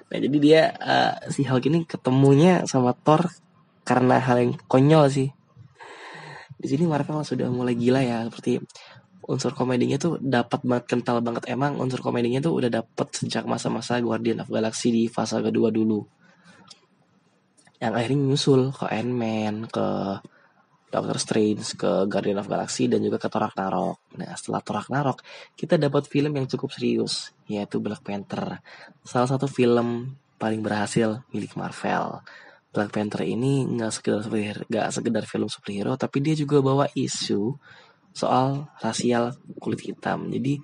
Nah 0.08 0.18
jadi 0.22 0.36
dia 0.38 0.62
uh, 0.78 1.14
si 1.34 1.42
Hulk 1.42 1.66
ini 1.66 1.82
ketemunya 1.82 2.62
sama 2.70 2.94
Thor 2.94 3.26
karena 3.82 4.22
hal 4.22 4.36
yang 4.38 4.52
konyol 4.70 5.10
sih. 5.10 5.28
Di 6.58 6.66
sini 6.66 6.90
Marvel 6.90 7.22
sudah 7.22 7.46
mulai 7.48 7.78
gila 7.78 8.02
ya. 8.02 8.26
Seperti 8.26 8.58
unsur 9.28 9.52
komedinya 9.52 10.00
tuh 10.00 10.16
dapat 10.16 10.64
banget 10.64 10.84
kental 10.88 11.20
banget 11.20 11.52
emang 11.52 11.76
unsur 11.76 12.00
komedinya 12.00 12.40
tuh 12.40 12.56
udah 12.56 12.70
dapet 12.80 13.08
sejak 13.12 13.44
masa-masa 13.44 14.00
Guardian 14.00 14.40
of 14.40 14.48
Galaxy 14.48 14.88
di 14.88 15.04
fase 15.06 15.38
kedua 15.44 15.68
dulu 15.68 16.00
yang 17.78 17.94
akhirnya 17.94 18.34
nyusul 18.34 18.74
ke 18.74 18.88
Ant-Man 18.88 19.70
ke 19.70 19.86
Doctor 20.88 21.20
Strange 21.20 21.76
ke 21.76 22.08
Guardian 22.08 22.40
of 22.40 22.48
Galaxy 22.48 22.88
dan 22.88 23.04
juga 23.04 23.20
ke 23.20 23.28
Thor 23.28 23.44
Ragnarok. 23.44 24.16
Nah, 24.16 24.32
setelah 24.32 24.64
Thor 24.64 24.80
Ragnarok, 24.80 25.20
kita 25.52 25.76
dapat 25.76 26.08
film 26.08 26.32
yang 26.32 26.48
cukup 26.48 26.72
serius, 26.72 27.36
yaitu 27.44 27.76
Black 27.76 28.00
Panther. 28.00 28.64
Salah 29.04 29.28
satu 29.28 29.44
film 29.44 30.16
paling 30.40 30.64
berhasil 30.64 31.20
milik 31.28 31.60
Marvel. 31.60 32.24
Black 32.72 32.88
Panther 32.88 33.28
ini 33.28 33.68
nggak 33.68 33.92
sekedar 33.92 34.24
nggak 34.64 34.88
sekedar 34.88 35.24
film 35.28 35.48
superhero, 35.52 35.92
tapi 36.00 36.24
dia 36.24 36.32
juga 36.32 36.64
bawa 36.64 36.88
isu 36.96 37.52
soal 38.18 38.66
rasial 38.82 39.38
kulit 39.62 39.86
hitam. 39.86 40.26
Jadi 40.26 40.58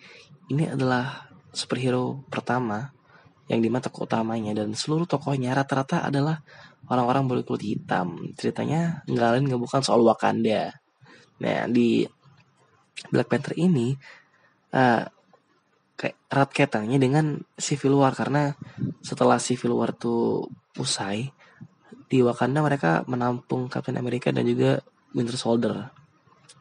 ini 0.51 0.67
adalah 0.67 1.31
superhero 1.55 2.27
pertama 2.27 2.91
yang 3.47 3.63
di 3.63 3.71
mana 3.71 3.87
tokoh 3.87 4.11
utamanya 4.11 4.57
dan 4.57 4.75
seluruh 4.75 5.07
tokohnya 5.07 5.55
rata-rata 5.55 6.03
adalah 6.03 6.43
orang-orang 6.91 7.31
berkulit 7.31 7.63
hitam. 7.63 8.35
Ceritanya 8.35 9.07
nggak 9.07 9.29
lain 9.39 9.45
nggak 9.47 9.63
bukan 9.63 9.81
soal 9.87 10.03
Wakanda. 10.03 10.75
Nah 11.39 11.71
di 11.71 12.03
Black 13.15 13.31
Panther 13.31 13.55
ini 13.55 13.95
uh, 14.75 15.03
kayak 15.95 16.17
erat 16.27 16.51
kaitannya 16.51 16.99
dengan 16.99 17.39
Civil 17.55 17.95
War 17.95 18.19
karena 18.19 18.51
setelah 18.99 19.39
Civil 19.39 19.79
War 19.79 19.95
tuh 19.95 20.51
usai 20.75 21.31
di 22.11 22.19
Wakanda 22.21 22.61
mereka 22.61 23.07
menampung 23.07 23.71
Captain 23.71 23.97
America 24.01 24.35
dan 24.35 24.45
juga 24.45 24.83
Winter 25.15 25.39
Soldier. 25.39 26.04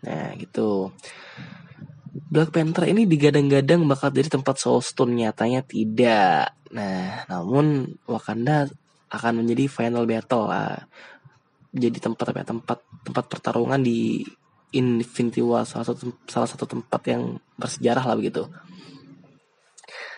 Nah 0.04 0.36
gitu. 0.38 0.92
Black 2.14 2.54
Panther 2.54 2.90
ini 2.90 3.10
digadang-gadang 3.10 3.86
bakal 3.90 4.14
jadi 4.14 4.30
tempat 4.30 4.58
Soul 4.58 4.82
Stone 4.82 5.18
nyatanya 5.18 5.66
tidak. 5.66 6.54
Nah, 6.74 7.26
namun 7.30 7.98
Wakanda 8.10 8.70
akan 9.10 9.46
menjadi 9.46 9.70
final 9.70 10.06
battle 10.10 10.50
lah. 10.50 10.78
Jadi 11.74 11.98
tempat 11.98 12.34
apa 12.34 12.42
ya, 12.42 12.46
tempat 12.54 12.80
tempat 13.06 13.26
pertarungan 13.30 13.82
di 13.82 14.22
Infinity 14.74 15.42
War 15.46 15.66
salah 15.66 15.86
satu 15.86 16.26
salah 16.26 16.50
satu 16.50 16.66
tempat 16.66 17.02
yang 17.06 17.38
bersejarah 17.58 18.06
lah 18.06 18.18
begitu. 18.18 18.50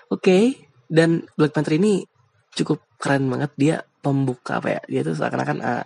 Oke, 0.08 0.20
okay, 0.20 0.44
dan 0.88 1.28
Black 1.36 1.52
Panther 1.52 1.76
ini 1.76 2.08
cukup 2.56 2.80
keren 2.96 3.28
banget 3.28 3.52
dia 3.60 3.76
pembuka 4.00 4.64
apa 4.64 4.80
ya? 4.80 4.82
Dia 4.88 5.02
tuh 5.04 5.16
seakan-akan 5.20 5.58
uh, 5.60 5.84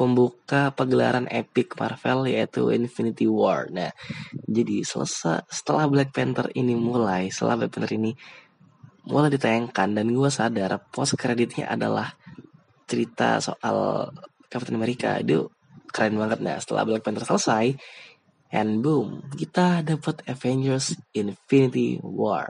pembuka 0.00 0.72
pagelaran 0.72 1.28
epic 1.28 1.76
Marvel 1.76 2.32
yaitu 2.32 2.72
Infinity 2.72 3.28
War. 3.28 3.68
Nah, 3.68 3.92
jadi 4.48 4.80
selesai 4.80 5.44
setelah 5.52 5.84
Black 5.92 6.16
Panther 6.16 6.48
ini 6.56 6.72
mulai, 6.72 7.28
setelah 7.28 7.60
Black 7.60 7.76
Panther 7.76 7.92
ini 8.00 8.16
mulai 9.04 9.28
ditayangkan 9.28 9.92
dan 9.92 10.08
gue 10.08 10.30
sadar 10.32 10.80
post 10.88 11.20
kreditnya 11.20 11.68
adalah 11.68 12.16
cerita 12.88 13.44
soal 13.44 14.08
Captain 14.48 14.80
America. 14.80 15.20
Itu 15.20 15.52
keren 15.92 16.16
banget. 16.16 16.40
Nah 16.40 16.56
setelah 16.56 16.88
Black 16.88 17.04
Panther 17.04 17.28
selesai 17.28 17.76
and 18.56 18.80
boom 18.80 19.20
kita 19.36 19.84
dapat 19.84 20.24
Avengers 20.24 20.96
Infinity 21.12 22.00
War. 22.00 22.48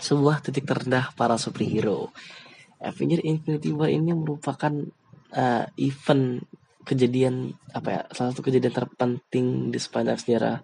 Sebuah 0.00 0.40
titik 0.40 0.64
terendah 0.64 1.12
para 1.12 1.36
superhero. 1.36 2.16
Avengers 2.80 3.28
Infinity 3.28 3.76
War 3.76 3.92
ini 3.92 4.16
merupakan 4.16 4.72
uh, 5.36 5.68
event 5.78 6.42
kejadian 6.86 7.54
apa 7.74 7.88
ya 7.90 8.00
salah 8.14 8.30
satu 8.32 8.46
kejadian 8.46 8.72
terpenting 8.72 9.68
di 9.74 9.78
sepanjang 9.78 10.16
sejarah 10.16 10.62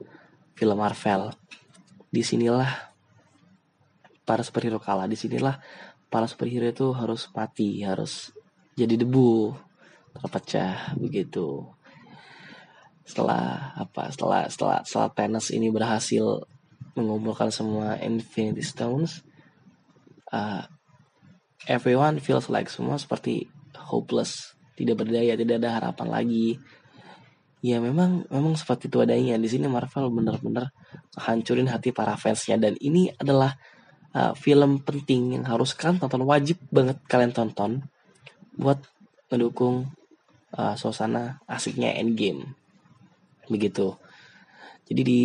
film 0.57 0.79
Marvel 0.79 1.35
di 2.09 2.23
sinilah 2.25 2.93
para 4.23 4.41
superhero 4.47 4.79
kalah 4.79 5.11
di 5.11 5.19
sinilah 5.19 5.59
para 6.13 6.29
superhero 6.29 6.69
itu 6.69 6.93
harus 6.93 7.33
mati, 7.33 7.81
harus 7.81 8.37
jadi 8.77 9.01
debu, 9.01 9.57
terpecah 10.13 10.93
begitu. 11.01 11.65
Setelah 13.09 13.73
apa? 13.81 14.13
Setelah 14.13 14.45
setelah 14.53 14.79
setelah 14.85 15.09
Thanos 15.17 15.49
ini 15.49 15.73
berhasil 15.73 16.45
mengumpulkan 16.93 17.49
semua 17.49 17.97
Infinity 18.05 18.61
Stones, 18.61 19.25
uh, 20.29 20.69
everyone 21.65 22.21
feels 22.21 22.53
like 22.53 22.69
semua 22.69 23.01
seperti 23.01 23.49
hopeless, 23.73 24.53
tidak 24.77 25.05
berdaya, 25.05 25.37
tidak 25.37 25.57
ada 25.61 25.71
harapan 25.81 26.09
lagi. 26.09 26.57
Ya 27.63 27.79
memang 27.79 28.27
memang 28.27 28.59
seperti 28.59 28.91
itu 28.91 28.99
adanya. 28.99 29.39
Di 29.39 29.47
sini 29.47 29.71
Marvel 29.71 30.11
benar-benar 30.11 30.75
hancurin 31.15 31.71
hati 31.71 31.95
para 31.95 32.19
fansnya. 32.19 32.59
Dan 32.59 32.75
ini 32.83 33.13
adalah 33.15 33.55
uh, 34.17 34.35
film 34.35 34.83
penting 34.83 35.39
yang 35.39 35.45
harus 35.47 35.77
kalian 35.79 36.03
tonton. 36.03 36.27
Wajib 36.27 36.59
banget 36.75 36.99
kalian 37.07 37.31
tonton 37.31 37.87
buat 38.59 38.83
mendukung 39.31 39.95
uh, 40.59 40.75
suasana 40.75 41.39
asiknya 41.47 41.95
Endgame. 41.95 42.59
Begitu. 43.47 43.95
Jadi 44.91 45.03
di 45.07 45.23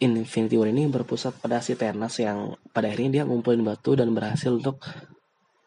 Infinity 0.00 0.56
War 0.56 0.72
ini 0.72 0.88
berpusat 0.88 1.36
pada 1.44 1.60
si 1.60 1.76
Thanos 1.76 2.16
yang 2.22 2.56
pada 2.72 2.88
akhirnya 2.88 3.20
dia 3.20 3.24
ngumpulin 3.28 3.60
batu 3.60 3.92
dan 3.92 4.16
berhasil 4.16 4.48
untuk 4.48 4.80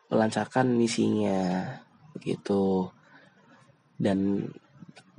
melancarkan 0.09 0.73
misinya 0.73 1.69
begitu 2.13 2.89
dan 3.97 4.49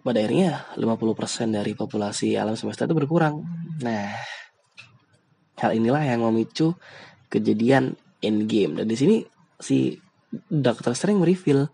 pada 0.04 0.20
akhirnya 0.20 0.68
50% 0.76 1.56
dari 1.56 1.72
populasi 1.72 2.36
alam 2.36 2.54
semesta 2.54 2.84
itu 2.84 2.94
berkurang 2.94 3.40
nah 3.80 4.12
Hal 5.58 5.70
inilah 5.78 6.02
yang 6.02 6.26
memicu 6.26 6.74
kejadian 7.30 7.94
endgame. 8.18 8.82
Dan 8.82 8.90
di 8.90 8.96
sini 8.98 9.16
si 9.58 9.94
Dr. 10.50 10.98
Strange 10.98 11.22
reveal 11.22 11.70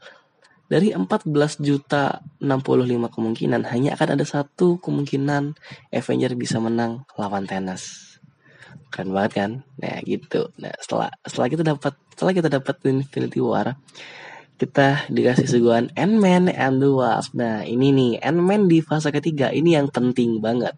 dari 0.69 0.93
14 0.93 1.27
juta 1.65 2.21
65 2.39 3.11
kemungkinan 3.11 3.67
hanya 3.73 3.97
akan 3.97 4.21
ada 4.21 4.27
satu 4.29 4.79
kemungkinan 4.79 5.57
Avenger 5.91 6.37
bisa 6.37 6.61
menang 6.61 7.09
lawan 7.17 7.49
Thanos. 7.49 8.15
Keren 8.93 9.17
banget 9.17 9.33
kan? 9.33 9.51
Nah, 9.81 9.99
gitu. 10.05 10.53
Nah, 10.61 10.75
setelah 10.79 11.09
setelah 11.25 11.49
kita 11.49 11.63
dapat 11.65 11.95
setelah 12.13 12.33
kita 12.37 12.49
dapat 12.53 12.77
Infinity 12.85 13.41
War, 13.41 13.75
kita 14.61 15.09
dikasih 15.09 15.49
suguhan 15.49 15.89
Ant-Man 15.97 16.53
and 16.53 16.85
the 16.85 16.93
Wasp. 16.93 17.33
Nah, 17.33 17.65
ini 17.65 17.97
nih 17.97 18.13
Ant-Man 18.21 18.69
di 18.69 18.85
fase 18.85 19.09
ketiga 19.09 19.49
ini 19.49 19.73
yang 19.73 19.89
penting 19.89 20.45
banget 20.45 20.77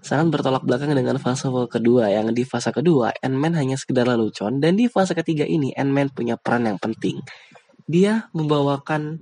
sangat 0.00 0.40
bertolak 0.40 0.64
belakang 0.64 0.96
dengan 0.96 1.20
fase 1.20 1.52
kedua 1.68 2.08
yang 2.08 2.32
di 2.32 2.46
fase 2.48 2.72
kedua 2.72 3.12
Ant-Man 3.20 3.52
hanya 3.60 3.76
sekedar 3.76 4.08
lelucon 4.08 4.56
dan 4.56 4.80
di 4.80 4.88
fase 4.88 5.12
ketiga 5.12 5.44
ini 5.44 5.76
Ant-Man 5.76 6.16
punya 6.16 6.40
peran 6.40 6.64
yang 6.64 6.80
penting. 6.80 7.20
Dia 7.84 8.32
membawakan 8.32 9.20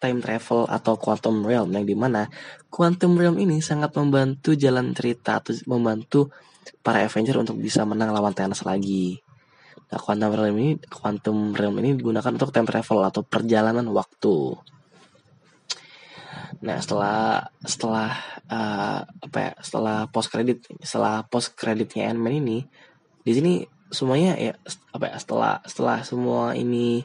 time 0.00 0.20
travel 0.20 0.68
atau 0.68 1.00
quantum 1.00 1.40
realm 1.40 1.72
yang 1.72 1.88
di 1.88 1.96
mana 1.96 2.28
quantum 2.68 3.16
realm 3.16 3.40
ini 3.40 3.64
sangat 3.64 3.96
membantu 3.96 4.52
jalan 4.56 4.92
cerita 4.92 5.40
atau 5.40 5.56
membantu 5.68 6.28
para 6.84 7.04
Avenger 7.04 7.40
untuk 7.40 7.56
bisa 7.56 7.88
menang 7.88 8.12
lawan 8.12 8.36
Thanos 8.36 8.64
lagi. 8.64 9.20
Nah, 9.90 9.98
quantum 9.98 10.30
realm 10.30 10.56
ini 10.62 10.70
quantum 10.86 11.50
realm 11.50 11.82
ini 11.82 11.98
digunakan 11.98 12.30
untuk 12.30 12.54
time 12.54 12.68
travel 12.70 13.02
atau 13.02 13.22
perjalanan 13.26 13.86
waktu. 13.90 14.54
Nah, 16.60 16.76
setelah 16.78 17.50
setelah 17.66 18.10
uh, 18.46 19.02
apa 19.02 19.38
ya? 19.40 19.52
Setelah 19.58 20.06
post 20.06 20.28
credit, 20.30 20.62
setelah 20.78 21.26
post 21.26 21.58
creditnya 21.58 22.06
Ant-Man 22.12 22.38
ini, 22.38 22.58
di 23.26 23.32
sini 23.34 23.52
semuanya 23.90 24.38
ya 24.38 24.54
apa 24.94 25.10
ya? 25.10 25.16
Setelah 25.18 25.54
setelah 25.66 25.98
semua 26.06 26.54
ini 26.54 27.02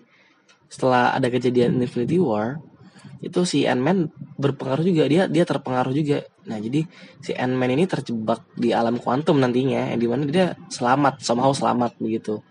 setelah 0.69 1.15
ada 1.17 1.25
kejadian 1.31 1.81
Infinity 1.81 2.21
War, 2.21 2.61
itu 3.25 3.41
si 3.49 3.65
Ant-Man 3.65 4.13
berpengaruh 4.37 4.85
juga 4.85 5.09
dia 5.09 5.25
dia 5.25 5.41
terpengaruh 5.47 5.95
juga. 5.95 6.21
Nah, 6.45 6.61
jadi 6.61 6.85
si 7.23 7.31
Ant-Man 7.33 7.73
ini 7.73 7.89
terjebak 7.89 8.45
di 8.53 8.75
alam 8.75 9.01
kuantum 9.01 9.41
nantinya 9.41 9.89
yang 9.89 9.99
di 10.03 10.05
mana 10.05 10.29
dia 10.29 10.53
selamat 10.69 11.23
somehow 11.25 11.49
selamat 11.49 11.97
begitu. 11.97 12.45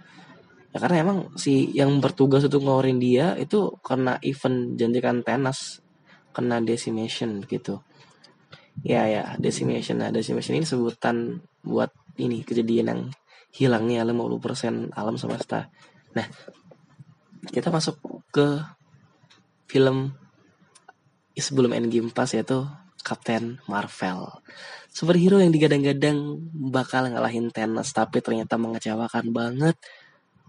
Ya 0.74 0.82
karena 0.82 1.06
emang 1.06 1.18
si 1.38 1.70
yang 1.70 2.02
bertugas 2.02 2.42
untuk 2.50 2.66
ngeluarin 2.66 2.98
dia 2.98 3.38
itu 3.38 3.78
karena 3.78 4.18
event 4.26 4.74
janjikan 4.74 5.22
Thanos 5.22 5.78
kena 6.34 6.58
decimation 6.58 7.46
gitu. 7.46 7.78
Ya 8.82 9.06
ya 9.06 9.38
decimation. 9.38 10.02
Nah 10.02 10.10
decimation 10.10 10.58
ini 10.58 10.66
sebutan 10.66 11.46
buat 11.62 11.94
ini 12.18 12.42
kejadian 12.42 12.90
yang 12.90 13.00
hilangnya 13.54 14.02
50% 14.02 14.90
alam 14.98 15.14
semesta. 15.14 15.70
Nah 16.18 16.26
kita 17.54 17.70
masuk 17.70 18.02
ke 18.34 18.58
film 19.70 20.10
sebelum 21.38 21.70
Endgame 21.70 22.10
pas 22.10 22.26
yaitu 22.34 22.66
Captain 23.06 23.62
Marvel. 23.70 24.42
Superhero 24.90 25.38
yang 25.38 25.54
digadang-gadang 25.54 26.18
bakal 26.50 27.14
ngalahin 27.14 27.54
Thanos 27.54 27.94
tapi 27.94 28.18
ternyata 28.18 28.58
mengecewakan 28.58 29.30
banget 29.30 29.78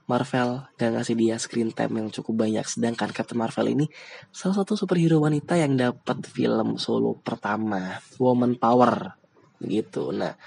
Marvel 0.06 0.70
gak 0.78 0.91
ngasih 0.94 1.15
dia 1.18 1.36
screen 1.41 1.74
time 1.74 1.98
yang 1.98 2.08
cukup 2.13 2.46
banyak. 2.46 2.65
Sedangkan 2.65 3.10
Captain 3.10 3.38
Marvel 3.38 3.74
ini 3.74 3.86
salah 4.30 4.62
satu 4.62 4.78
superhero 4.78 5.18
wanita 5.18 5.58
yang 5.58 5.74
dapat 5.74 6.22
film 6.30 6.78
solo 6.78 7.18
pertama 7.18 7.98
Woman 8.22 8.58
Power. 8.62 9.18
Gitu 9.62 10.13
nah 10.13 10.38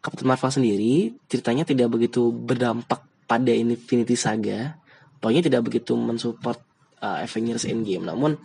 Captain 0.00 0.24
Marvel 0.24 0.48
sendiri 0.48 1.12
ceritanya 1.28 1.68
tidak 1.68 1.92
begitu 1.92 2.32
berdampak 2.32 3.04
pada 3.28 3.52
Infinity 3.52 4.16
Saga. 4.16 4.80
Pokoknya 5.20 5.44
tidak 5.44 5.66
begitu 5.66 5.92
mensupport 5.98 6.56
uh, 7.04 7.20
Avengers 7.20 7.68
Endgame. 7.68 8.06
Namun 8.06 8.38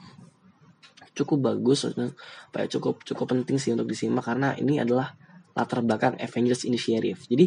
cukup 1.11 1.53
bagus 1.53 1.83
apa 1.85 2.65
cukup 2.71 3.03
cukup 3.03 3.35
penting 3.35 3.59
sih 3.59 3.75
untuk 3.75 3.91
disimak 3.91 4.23
karena 4.23 4.55
ini 4.55 4.79
adalah 4.79 5.11
latar 5.55 5.83
belakang 5.83 6.15
Avengers 6.19 6.63
Initiative. 6.67 7.19
Jadi 7.27 7.45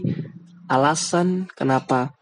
alasan 0.68 1.48
kenapa 1.52 2.16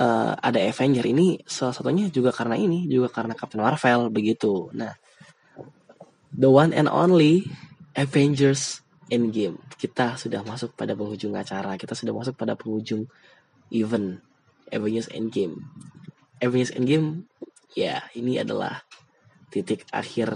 uh, 0.00 0.32
ada 0.40 0.58
Avenger 0.58 1.04
ini 1.04 1.36
salah 1.44 1.76
satunya 1.76 2.08
juga 2.08 2.32
karena 2.32 2.56
ini 2.56 2.88
juga 2.88 3.12
karena 3.12 3.36
Captain 3.36 3.60
Marvel 3.60 4.08
begitu. 4.08 4.72
Nah, 4.72 4.96
the 6.32 6.48
one 6.48 6.72
and 6.72 6.88
only 6.88 7.44
Avengers 7.94 8.80
Endgame. 9.12 9.60
Kita 9.76 10.16
sudah 10.16 10.40
masuk 10.46 10.72
pada 10.78 10.96
penghujung 10.96 11.36
acara. 11.36 11.76
Kita 11.76 11.92
sudah 11.92 12.14
masuk 12.16 12.38
pada 12.38 12.56
penghujung 12.56 13.04
event 13.68 14.22
Avengers 14.72 15.12
Endgame. 15.12 15.60
Avengers 16.40 16.72
Endgame 16.72 17.28
ya 17.76 18.02
ini 18.16 18.40
adalah 18.40 18.82
titik 19.50 19.86
akhir 19.90 20.30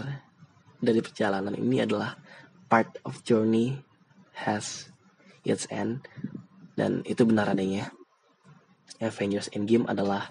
dari 0.78 1.00
perjalanan 1.00 1.54
ini 1.54 1.82
adalah 1.82 2.18
part 2.66 2.98
of 3.06 3.22
journey 3.22 3.78
has 4.34 4.90
its 5.46 5.70
end 5.70 6.02
dan 6.74 7.06
itu 7.06 7.22
benar 7.22 7.54
adanya 7.54 7.94
Avengers 9.02 9.50
Endgame 9.54 9.86
adalah 9.90 10.30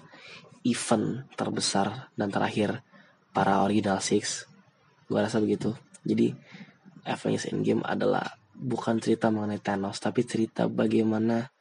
event 0.64 1.28
terbesar 1.36 2.08
dan 2.16 2.32
terakhir 2.32 2.80
para 3.34 3.60
original 3.60 4.00
six. 4.00 4.48
Gue 5.04 5.20
rasa 5.20 5.42
begitu. 5.42 5.76
Jadi 6.04 6.32
Avengers 7.04 7.52
Endgame 7.52 7.84
adalah 7.84 8.24
bukan 8.54 9.02
cerita 9.02 9.28
mengenai 9.28 9.60
Thanos, 9.60 10.00
tapi 10.00 10.24
cerita 10.24 10.70
bagaimana 10.70 11.52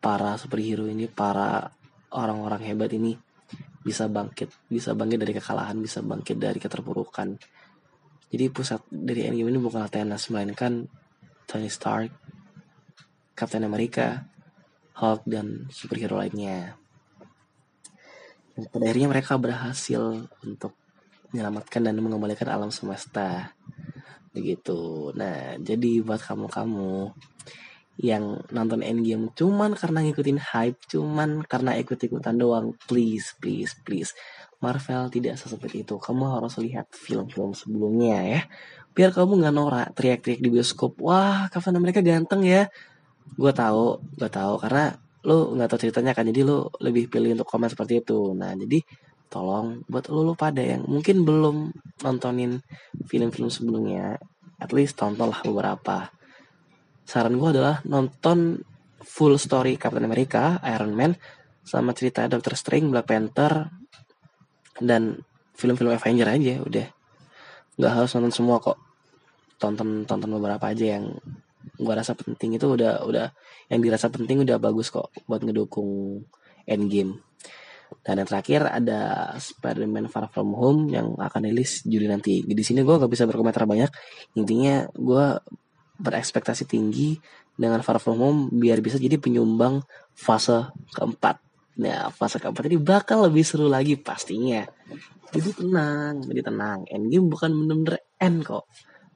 para 0.00 0.36
superhero 0.40 0.88
ini, 0.88 1.10
para 1.10 1.68
orang-orang 2.14 2.62
hebat 2.72 2.92
ini 2.96 3.16
bisa 3.84 4.08
bangkit, 4.08 4.48
bisa 4.72 4.96
bangkit 4.96 5.20
dari 5.20 5.32
kekalahan, 5.36 5.76
bisa 5.76 6.00
bangkit 6.00 6.40
dari 6.40 6.56
keterpurukan. 6.56 7.36
Jadi 8.32 8.44
pusat 8.48 8.80
dari 8.88 9.28
Endgame 9.28 9.52
ini 9.52 9.60
bukanlah 9.60 9.92
Thanos, 9.92 10.32
melainkan 10.32 10.88
Tony 11.44 11.68
Stark, 11.68 12.08
Captain 13.36 13.68
America, 13.68 14.24
Hulk 14.94 15.26
dan 15.26 15.66
superhero 15.74 16.18
lainnya. 16.18 16.78
Dan 18.54 18.70
pada 18.70 18.86
akhirnya 18.86 19.10
mereka 19.10 19.34
berhasil 19.34 20.30
untuk 20.46 20.78
menyelamatkan 21.34 21.82
dan 21.82 21.98
mengembalikan 21.98 22.46
alam 22.46 22.70
semesta. 22.70 23.50
Begitu. 24.30 25.10
Nah, 25.18 25.58
jadi 25.58 25.98
buat 26.06 26.22
kamu-kamu 26.22 27.10
yang 27.94 28.42
nonton 28.50 28.82
Endgame 28.82 29.30
cuman 29.38 29.78
karena 29.78 30.02
ngikutin 30.02 30.38
hype, 30.38 30.78
cuman 30.90 31.46
karena 31.46 31.78
ikut-ikutan 31.78 32.38
doang, 32.38 32.74
please, 32.86 33.34
please, 33.42 33.74
please. 33.82 34.14
Marvel 34.62 35.10
tidak 35.10 35.34
seseperti 35.36 35.82
itu. 35.82 35.98
Kamu 35.98 36.38
harus 36.38 36.54
lihat 36.62 36.90
film-film 36.94 37.52
sebelumnya 37.52 38.22
ya. 38.22 38.40
Biar 38.94 39.10
kamu 39.10 39.42
nggak 39.42 39.54
norak 39.54 39.88
teriak-teriak 39.98 40.40
di 40.40 40.48
bioskop. 40.54 41.02
Wah, 41.02 41.50
Captain 41.50 41.74
mereka 41.82 41.98
ganteng 41.98 42.46
ya 42.46 42.70
gue 43.34 43.52
tahu 43.52 43.98
gue 44.20 44.30
tahu 44.30 44.60
karena 44.62 44.94
lu 45.24 45.56
nggak 45.56 45.68
tahu 45.72 45.80
ceritanya 45.88 46.12
kan 46.12 46.28
jadi 46.28 46.44
lu 46.44 46.68
lebih 46.84 47.08
pilih 47.08 47.32
untuk 47.34 47.48
komen 47.48 47.72
seperti 47.72 48.04
itu. 48.04 48.36
Nah 48.36 48.52
jadi 48.52 48.84
tolong 49.32 49.82
buat 49.88 50.06
lu, 50.12 50.20
lu 50.20 50.34
pada 50.36 50.60
yang 50.60 50.84
mungkin 50.84 51.24
belum 51.24 51.72
nontonin 52.04 52.60
film-film 53.08 53.48
sebelumnya 53.48 54.20
at 54.60 54.70
least 54.70 55.00
tontonlah 55.00 55.40
beberapa. 55.42 56.12
Saran 57.04 57.36
gue 57.36 57.48
adalah 57.50 57.80
nonton 57.88 58.60
full 59.04 59.36
story 59.36 59.76
Captain 59.76 60.04
America 60.04 60.60
Iron 60.64 60.92
Man 60.96 61.12
sama 61.64 61.96
cerita 61.96 62.28
Doctor 62.28 62.56
Strange 62.56 62.92
Black 62.92 63.08
Panther 63.08 63.72
dan 64.80 65.24
film-film 65.56 65.92
Avenger 65.92 66.28
aja 66.28 66.60
udah. 66.60 66.86
Nggak 67.80 67.92
harus 67.92 68.10
nonton 68.14 68.32
semua 68.32 68.56
kok. 68.60 68.78
Tonton 69.56 70.04
tonton 70.04 70.30
beberapa 70.36 70.68
aja 70.68 70.98
yang 70.98 71.16
gua 71.80 71.94
rasa 71.98 72.14
penting 72.14 72.56
itu 72.58 72.66
udah 72.66 73.02
udah 73.06 73.26
yang 73.70 73.80
dirasa 73.82 74.06
penting 74.12 74.46
udah 74.46 74.58
bagus 74.62 74.90
kok 74.92 75.10
buat 75.26 75.42
ngedukung 75.42 76.22
Endgame. 76.64 77.20
Dan 78.04 78.20
yang 78.20 78.28
terakhir 78.28 78.66
ada 78.66 79.32
Spider-Man 79.38 80.10
Far 80.10 80.26
From 80.32 80.56
Home 80.56 80.90
yang 80.90 81.14
akan 81.14 81.46
rilis 81.46 81.84
Juli 81.86 82.08
nanti. 82.10 82.42
Di 82.42 82.64
sini 82.64 82.82
gue 82.82 82.96
gak 82.96 83.12
bisa 83.12 83.28
berkomentar 83.28 83.68
banyak. 83.68 83.86
Intinya 84.34 84.88
gue 84.90 85.38
berekspektasi 86.00 86.66
tinggi 86.66 87.14
dengan 87.54 87.84
Far 87.86 88.02
From 88.02 88.18
Home 88.18 88.40
biar 88.50 88.82
bisa 88.82 88.98
jadi 88.98 89.20
penyumbang 89.20 89.84
fase 90.10 90.74
keempat. 90.96 91.38
Nah, 91.80 92.10
fase 92.10 92.42
keempat 92.42 92.66
ini 92.66 92.78
bakal 92.82 93.30
lebih 93.30 93.46
seru 93.46 93.70
lagi 93.70 93.94
pastinya. 93.94 94.66
Jadi 95.30 95.50
tenang, 95.54 96.22
jadi 96.26 96.40
tenang. 96.50 96.86
Endgame 96.90 97.26
bukan 97.30 97.50
bener-bener 97.54 98.02
end 98.18 98.42
kok 98.42 98.66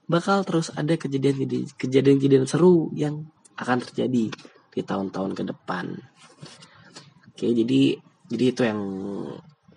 bakal 0.09 0.43
terus 0.43 0.73
ada 0.73 0.97
kejadian-kejadian 0.97 2.49
seru 2.49 2.89
yang 2.97 3.29
akan 3.61 3.85
terjadi 3.85 4.33
di 4.73 4.83
tahun-tahun 4.83 5.37
ke 5.37 5.43
depan. 5.53 5.93
Oke, 7.29 7.53
jadi 7.53 8.01
jadi 8.29 8.45
itu 8.51 8.63
yang 8.65 8.81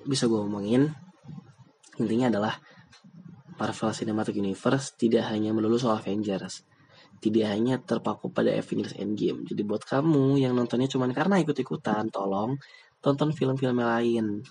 bisa 0.08 0.26
gue 0.26 0.40
omongin. 0.40 0.92
Intinya 2.00 2.32
adalah 2.32 2.54
Marvel 3.62 3.94
Cinematic 3.94 4.34
Universe 4.42 4.98
tidak 4.98 5.30
hanya 5.30 5.54
melulu 5.54 5.78
soal 5.78 6.02
Avengers. 6.02 6.66
Tidak 7.22 7.46
hanya 7.46 7.78
terpaku 7.78 8.34
pada 8.34 8.50
Avengers 8.50 8.98
Endgame. 8.98 9.46
Jadi 9.46 9.62
buat 9.62 9.86
kamu 9.86 10.42
yang 10.42 10.58
nontonnya 10.58 10.90
cuma 10.90 11.06
karena 11.14 11.38
ikut-ikutan, 11.38 12.10
tolong 12.10 12.58
tonton 12.98 13.30
film-film 13.30 13.78
lain. 13.78 14.42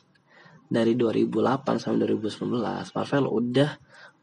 Dari 0.70 0.94
2008 0.94 1.82
sampai 1.82 2.07
2019, 2.14 2.94
Marvel 2.94 3.24
udah 3.26 3.70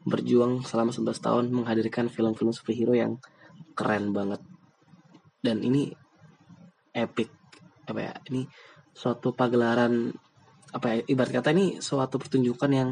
berjuang 0.06 0.62
selama 0.62 0.94
11 0.94 1.18
tahun 1.18 1.44
menghadirkan 1.50 2.06
film-film 2.12 2.54
superhero 2.54 2.94
yang 2.94 3.18
keren 3.74 4.14
banget. 4.14 4.42
Dan 5.42 5.62
ini 5.62 5.90
epic 6.94 7.30
apa 7.88 8.00
ya 8.04 8.14
ini 8.28 8.44
suatu 8.92 9.32
pagelaran 9.32 10.12
apa 10.74 10.86
ya 10.92 10.96
ibarat 11.08 11.40
kata 11.40 11.54
ini 11.56 11.80
suatu 11.80 12.20
pertunjukan 12.20 12.70
yang 12.74 12.90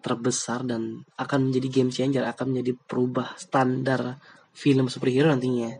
terbesar 0.00 0.64
dan 0.64 1.04
akan 1.16 1.48
menjadi 1.48 1.68
game 1.68 1.92
changer 1.92 2.24
akan 2.24 2.52
menjadi 2.52 2.72
perubah 2.76 3.36
standar 3.36 4.20
film 4.52 4.88
superhero 4.88 5.28
nantinya. 5.28 5.72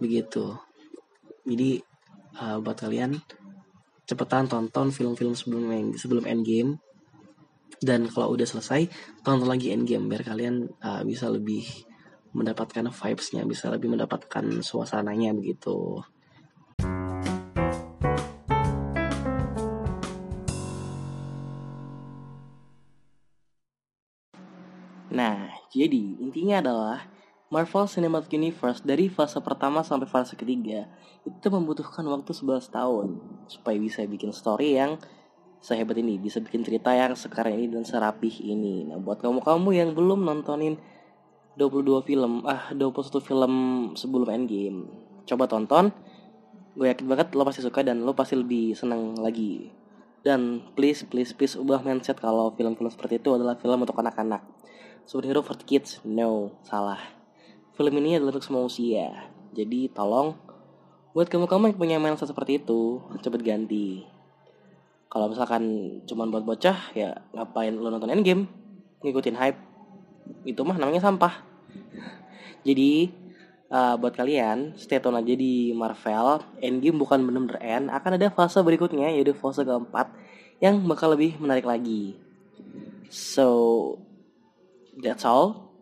Begitu. 0.00 0.56
Jadi 1.44 1.80
uh, 2.40 2.60
buat 2.60 2.76
kalian 2.76 3.16
cepetan 4.04 4.46
tonton 4.48 4.92
film-film 4.92 5.34
sebelum 5.36 5.94
sebelum 5.96 6.24
Endgame 6.28 6.78
dan 7.80 8.04
kalau 8.12 8.36
udah 8.36 8.44
selesai 8.44 8.92
tonton 9.24 9.48
lagi 9.48 9.72
Endgame 9.72 10.06
biar 10.06 10.22
kalian 10.22 10.68
uh, 10.84 11.00
bisa 11.02 11.32
lebih 11.32 11.64
mendapatkan 12.36 12.86
vibesnya 12.92 13.42
bisa 13.48 13.72
lebih 13.72 13.90
mendapatkan 13.90 14.62
suasananya 14.62 15.34
begitu. 15.34 16.04
Nah, 25.10 25.50
jadi 25.74 26.22
intinya 26.22 26.62
adalah 26.62 26.98
Marvel 27.50 27.90
Cinematic 27.90 28.38
Universe 28.38 28.78
dari 28.86 29.10
fase 29.10 29.42
pertama 29.42 29.82
sampai 29.82 30.06
fase 30.06 30.38
ketiga 30.38 30.86
itu 31.26 31.50
membutuhkan 31.50 32.06
waktu 32.06 32.30
11 32.30 32.70
tahun 32.70 33.18
supaya 33.50 33.74
bisa 33.74 34.06
bikin 34.06 34.30
story 34.30 34.78
yang 34.78 35.02
sehebat 35.60 35.96
ini, 36.00 36.16
bisa 36.16 36.40
bikin 36.40 36.64
cerita 36.64 36.92
yang 36.92 37.12
sekarang 37.12 37.56
ini 37.56 37.68
dan 37.68 37.84
serapih 37.84 38.32
ini. 38.40 38.88
Nah, 38.88 38.96
buat 38.96 39.20
kamu-kamu 39.20 39.68
yang 39.76 39.90
belum 39.92 40.24
nontonin 40.24 40.80
22 41.60 42.08
film, 42.08 42.42
ah 42.48 42.72
21 42.72 43.20
film 43.20 43.52
sebelum 43.94 44.28
Endgame, 44.32 44.88
coba 45.28 45.44
tonton. 45.44 45.92
Gue 46.72 46.88
yakin 46.88 47.06
banget 47.10 47.34
lo 47.36 47.44
pasti 47.44 47.60
suka 47.60 47.84
dan 47.84 48.06
lo 48.06 48.16
pasti 48.16 48.38
lebih 48.38 48.72
seneng 48.72 49.18
lagi. 49.20 49.68
Dan 50.20 50.64
please, 50.76 51.04
please, 51.04 51.32
please 51.36 51.56
ubah 51.56 51.84
mindset 51.84 52.20
kalau 52.20 52.52
film-film 52.56 52.88
seperti 52.88 53.20
itu 53.20 53.36
adalah 53.36 53.56
film 53.56 53.84
untuk 53.84 53.96
anak-anak. 54.00 54.44
Superhero 55.04 55.44
for 55.44 55.56
kids, 55.60 56.00
no, 56.06 56.54
salah 56.64 57.20
film 57.80 57.96
ini 57.96 58.20
adalah 58.20 58.36
untuk 58.36 58.44
semua 58.44 58.68
usia. 58.68 59.32
Jadi 59.56 59.88
tolong 59.88 60.36
buat 61.16 61.32
kamu-kamu 61.32 61.72
yang 61.72 61.78
punya 61.80 61.96
mindset 61.96 62.28
seperti 62.28 62.60
itu, 62.60 63.00
cepet 63.24 63.40
ganti. 63.40 64.04
Kalau 65.10 65.26
misalkan 65.26 65.62
cuma 66.06 66.22
buat 66.30 66.46
bocah, 66.46 66.94
ya 66.94 67.18
ngapain 67.34 67.74
lo 67.74 67.90
nonton 67.90 68.14
Endgame? 68.14 68.46
Ngikutin 69.02 69.34
hype. 69.34 69.58
Itu 70.46 70.62
mah 70.62 70.78
namanya 70.78 71.02
sampah. 71.02 71.42
Jadi 72.66 73.10
uh, 73.74 73.98
buat 73.98 74.14
kalian 74.14 74.78
stay 74.78 75.02
tune 75.02 75.18
aja 75.18 75.34
di 75.34 75.74
Marvel. 75.74 76.46
Endgame 76.62 77.02
bukan 77.02 77.26
bener-bener 77.26 77.58
end. 77.58 77.86
Akan 77.90 78.14
ada 78.14 78.30
fase 78.30 78.62
berikutnya 78.62 79.10
yaitu 79.10 79.34
fase 79.34 79.66
keempat 79.66 80.14
yang 80.62 80.78
bakal 80.86 81.10
lebih 81.10 81.34
menarik 81.42 81.66
lagi. 81.66 82.14
So 83.10 83.98
that's 84.94 85.26
all. 85.26 85.74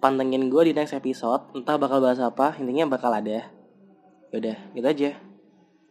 Pantengin 0.00 0.48
gue 0.48 0.62
di 0.68 0.72
next 0.72 0.96
episode. 0.96 1.52
Entah 1.52 1.76
bakal 1.76 2.00
bahas 2.00 2.16
apa. 2.16 2.56
Intinya 2.56 2.96
bakal 2.96 3.12
ada. 3.12 3.52
Yaudah 4.32 4.56
gitu 4.72 4.88
aja. 4.88 5.10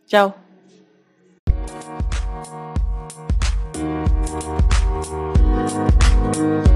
Ciao 0.10 0.49
you. 6.40 6.68